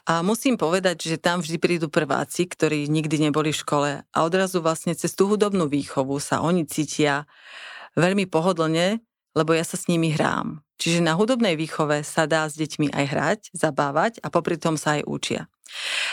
A 0.07 0.23
musím 0.23 0.55
povedať, 0.55 1.11
že 1.11 1.19
tam 1.19 1.43
vždy 1.43 1.59
prídu 1.59 1.91
prváci, 1.91 2.47
ktorí 2.47 2.87
nikdy 2.87 3.27
neboli 3.27 3.51
v 3.51 3.59
škole 3.59 3.91
a 4.07 4.19
odrazu 4.23 4.63
vlastne 4.63 4.95
cez 4.95 5.19
tú 5.19 5.27
hudobnú 5.27 5.67
výchovu 5.67 6.23
sa 6.23 6.47
oni 6.47 6.63
cítia 6.63 7.27
veľmi 7.99 8.31
pohodlne, 8.31 9.03
lebo 9.35 9.51
ja 9.51 9.67
sa 9.67 9.75
s 9.75 9.91
nimi 9.91 10.15
hrám. 10.15 10.63
Čiže 10.79 11.03
na 11.03 11.19
hudobnej 11.19 11.59
výchove 11.59 12.07
sa 12.07 12.31
dá 12.31 12.47
s 12.47 12.55
deťmi 12.55 12.95
aj 12.95 13.05
hrať, 13.11 13.41
zabávať 13.51 14.23
a 14.23 14.31
popri 14.31 14.63
tom 14.63 14.79
sa 14.79 15.03
aj 15.03 15.11
učia. 15.11 15.51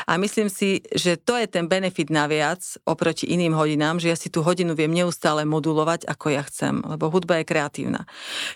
A 0.10 0.18
myslím 0.18 0.50
si, 0.50 0.84
že 0.92 1.16
to 1.16 1.38
je 1.38 1.48
ten 1.48 1.70
benefit 1.70 2.10
naviac 2.10 2.60
oproti 2.84 3.30
iným 3.30 3.56
hodinám, 3.56 4.02
že 4.02 4.12
ja 4.12 4.18
si 4.18 4.28
tú 4.28 4.44
hodinu 4.44 4.76
viem 4.76 4.92
neustále 4.92 5.46
modulovať, 5.48 6.10
ako 6.10 6.26
ja 6.34 6.44
chcem, 6.44 6.84
lebo 6.84 7.08
hudba 7.08 7.40
je 7.42 7.46
kreatívna. 7.48 8.10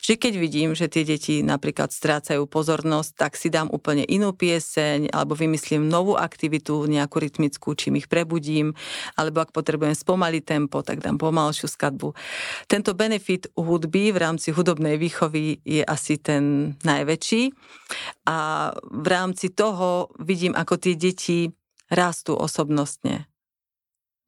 Že 0.04 0.14
keď 0.20 0.34
vidím, 0.38 0.70
že 0.74 0.92
tie 0.92 1.08
deti 1.08 1.46
napríklad 1.46 1.94
strácajú 1.94 2.44
pozornosť, 2.50 3.12
tak 3.16 3.40
si 3.40 3.48
dám 3.48 3.70
úplne 3.72 4.04
inú 4.04 4.34
pieseň, 4.34 5.14
alebo 5.14 5.38
vymyslím 5.38 5.88
novú 5.88 6.18
aktivitu, 6.18 6.84
nejakú 6.90 7.22
rytmickú, 7.22 7.78
čím 7.78 8.02
ich 8.02 8.10
prebudím, 8.12 8.74
alebo 9.16 9.46
ak 9.46 9.54
potrebujem 9.56 9.96
spomaliť 9.96 10.44
tempo, 10.44 10.84
tak 10.84 11.00
dám 11.00 11.22
pomalšiu 11.22 11.70
skladbu. 11.70 12.18
Tento 12.66 12.92
benefit 12.98 13.50
hudby 13.56 14.12
v 14.12 14.18
rámci 14.18 14.52
hudobnej 14.52 14.98
výchovy 14.98 15.62
je 15.64 15.82
asi 15.86 16.18
ten 16.18 16.76
najväčší. 16.84 17.54
A 18.28 18.70
v 18.84 19.08
rámci 19.08 19.56
toho 19.56 20.12
vidím, 20.20 20.52
ako 20.52 20.76
tie 20.88 20.96
deti 20.96 21.52
rastú 21.92 22.40
osobnostne. 22.40 23.28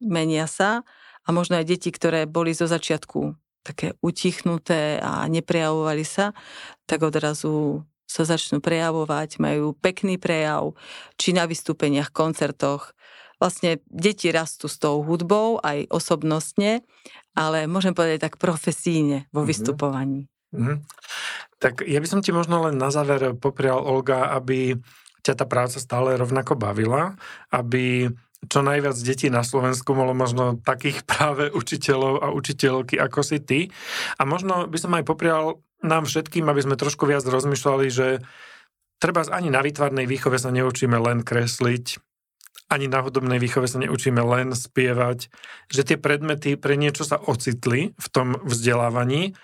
Menia 0.04 0.44
sa 0.44 0.84
a 1.24 1.28
možno 1.32 1.56
aj 1.56 1.64
deti, 1.64 1.88
ktoré 1.88 2.28
boli 2.28 2.52
zo 2.52 2.68
začiatku 2.68 3.32
také 3.64 3.96
utichnuté 4.04 5.00
a 5.00 5.24
neprejavovali 5.28 6.04
sa, 6.04 6.36
tak 6.84 7.04
odrazu 7.04 7.84
sa 8.08 8.24
začnú 8.28 8.58
prejavovať, 8.64 9.40
majú 9.40 9.72
pekný 9.76 10.16
prejav, 10.16 10.76
či 11.20 11.36
na 11.36 11.44
vystúpeniach, 11.44 12.10
koncertoch. 12.10 12.92
Vlastne 13.40 13.80
deti 13.88 14.28
rastú 14.28 14.68
s 14.68 14.76
tou 14.76 15.00
hudbou 15.00 15.60
aj 15.64 15.88
osobnostne, 15.88 16.84
ale 17.32 17.70
môžem 17.70 17.96
povedať 17.96 18.28
tak 18.28 18.36
profesíne 18.36 19.30
vo 19.32 19.44
mhm. 19.44 19.48
vystupovaní. 19.48 20.20
Mm-hmm. 20.50 20.76
Tak 21.62 21.86
ja 21.86 22.02
by 22.02 22.08
som 22.10 22.20
ti 22.24 22.34
možno 22.34 22.66
len 22.66 22.74
na 22.74 22.90
záver 22.90 23.38
poprial, 23.38 23.78
Olga, 23.78 24.34
aby 24.34 24.74
ťa 25.30 25.38
tá 25.38 25.46
práca 25.46 25.78
stále 25.78 26.18
rovnako 26.18 26.58
bavila, 26.58 27.14
aby 27.54 28.10
čo 28.48 28.64
najviac 28.64 28.96
detí 28.98 29.28
na 29.28 29.44
Slovensku 29.44 29.92
bolo 29.92 30.16
možno 30.16 30.58
takých 30.60 31.04
práve 31.10 31.52
učiteľov 31.54 32.24
a 32.24 32.26
učiteľky 32.34 32.98
ako 32.98 33.20
si 33.22 33.38
ty. 33.38 33.60
A 34.18 34.26
možno 34.26 34.66
by 34.66 34.78
som 34.80 34.92
aj 34.98 35.04
poprial 35.06 35.62
nám 35.80 36.04
všetkým, 36.04 36.44
aby 36.48 36.60
sme 36.60 36.76
trošku 36.76 37.08
viac 37.08 37.24
rozmýšľali, 37.24 37.86
že 37.88 38.20
treba 39.00 39.24
ani 39.32 39.48
na 39.48 39.64
výtvarnej 39.64 40.04
výchove 40.04 40.36
sa 40.36 40.52
neučíme 40.52 40.96
len 41.00 41.24
kresliť, 41.24 41.96
ani 42.70 42.86
na 42.86 43.02
hudobnej 43.02 43.42
výchove 43.42 43.66
sa 43.66 43.82
neučíme 43.82 44.22
len 44.22 44.54
spievať, 44.54 45.26
že 45.72 45.82
tie 45.82 45.98
predmety 45.98 46.54
pre 46.54 46.78
niečo 46.78 47.02
sa 47.02 47.18
ocitli 47.18 47.96
v 47.98 48.06
tom 48.12 48.38
vzdelávaní 48.46 49.34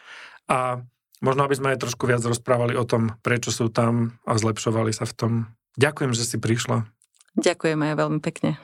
a 0.46 0.84
možno 1.18 1.48
aby 1.48 1.58
sme 1.58 1.72
aj 1.74 1.82
trošku 1.82 2.06
viac 2.06 2.22
rozprávali 2.22 2.78
o 2.78 2.86
tom, 2.86 3.18
prečo 3.26 3.50
sú 3.50 3.66
tam 3.72 4.14
a 4.22 4.38
zlepšovali 4.38 4.94
sa 4.94 5.08
v 5.08 5.14
tom. 5.18 5.32
Ďakujem, 5.76 6.12
že 6.16 6.24
si 6.24 6.36
prišla. 6.40 6.88
Ďakujem 7.36 7.76
aj 7.76 7.94
veľmi 8.00 8.20
pekne. 8.24 8.56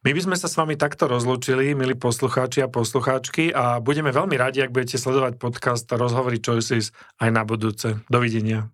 My 0.00 0.16
by 0.16 0.20
sme 0.24 0.36
sa 0.40 0.48
s 0.48 0.56
vami 0.56 0.80
takto 0.80 1.04
rozlúčili, 1.06 1.76
milí 1.76 1.92
poslucháči 1.92 2.64
a 2.64 2.72
poslucháčky 2.72 3.52
a 3.52 3.84
budeme 3.84 4.08
veľmi 4.08 4.32
radi, 4.32 4.64
ak 4.64 4.72
budete 4.72 4.96
sledovať 4.96 5.36
podcast 5.36 5.84
Rozhovory 5.92 6.40
Choices 6.40 6.96
aj 7.20 7.28
na 7.28 7.44
budúce. 7.44 8.00
Dovidenia. 8.08 8.72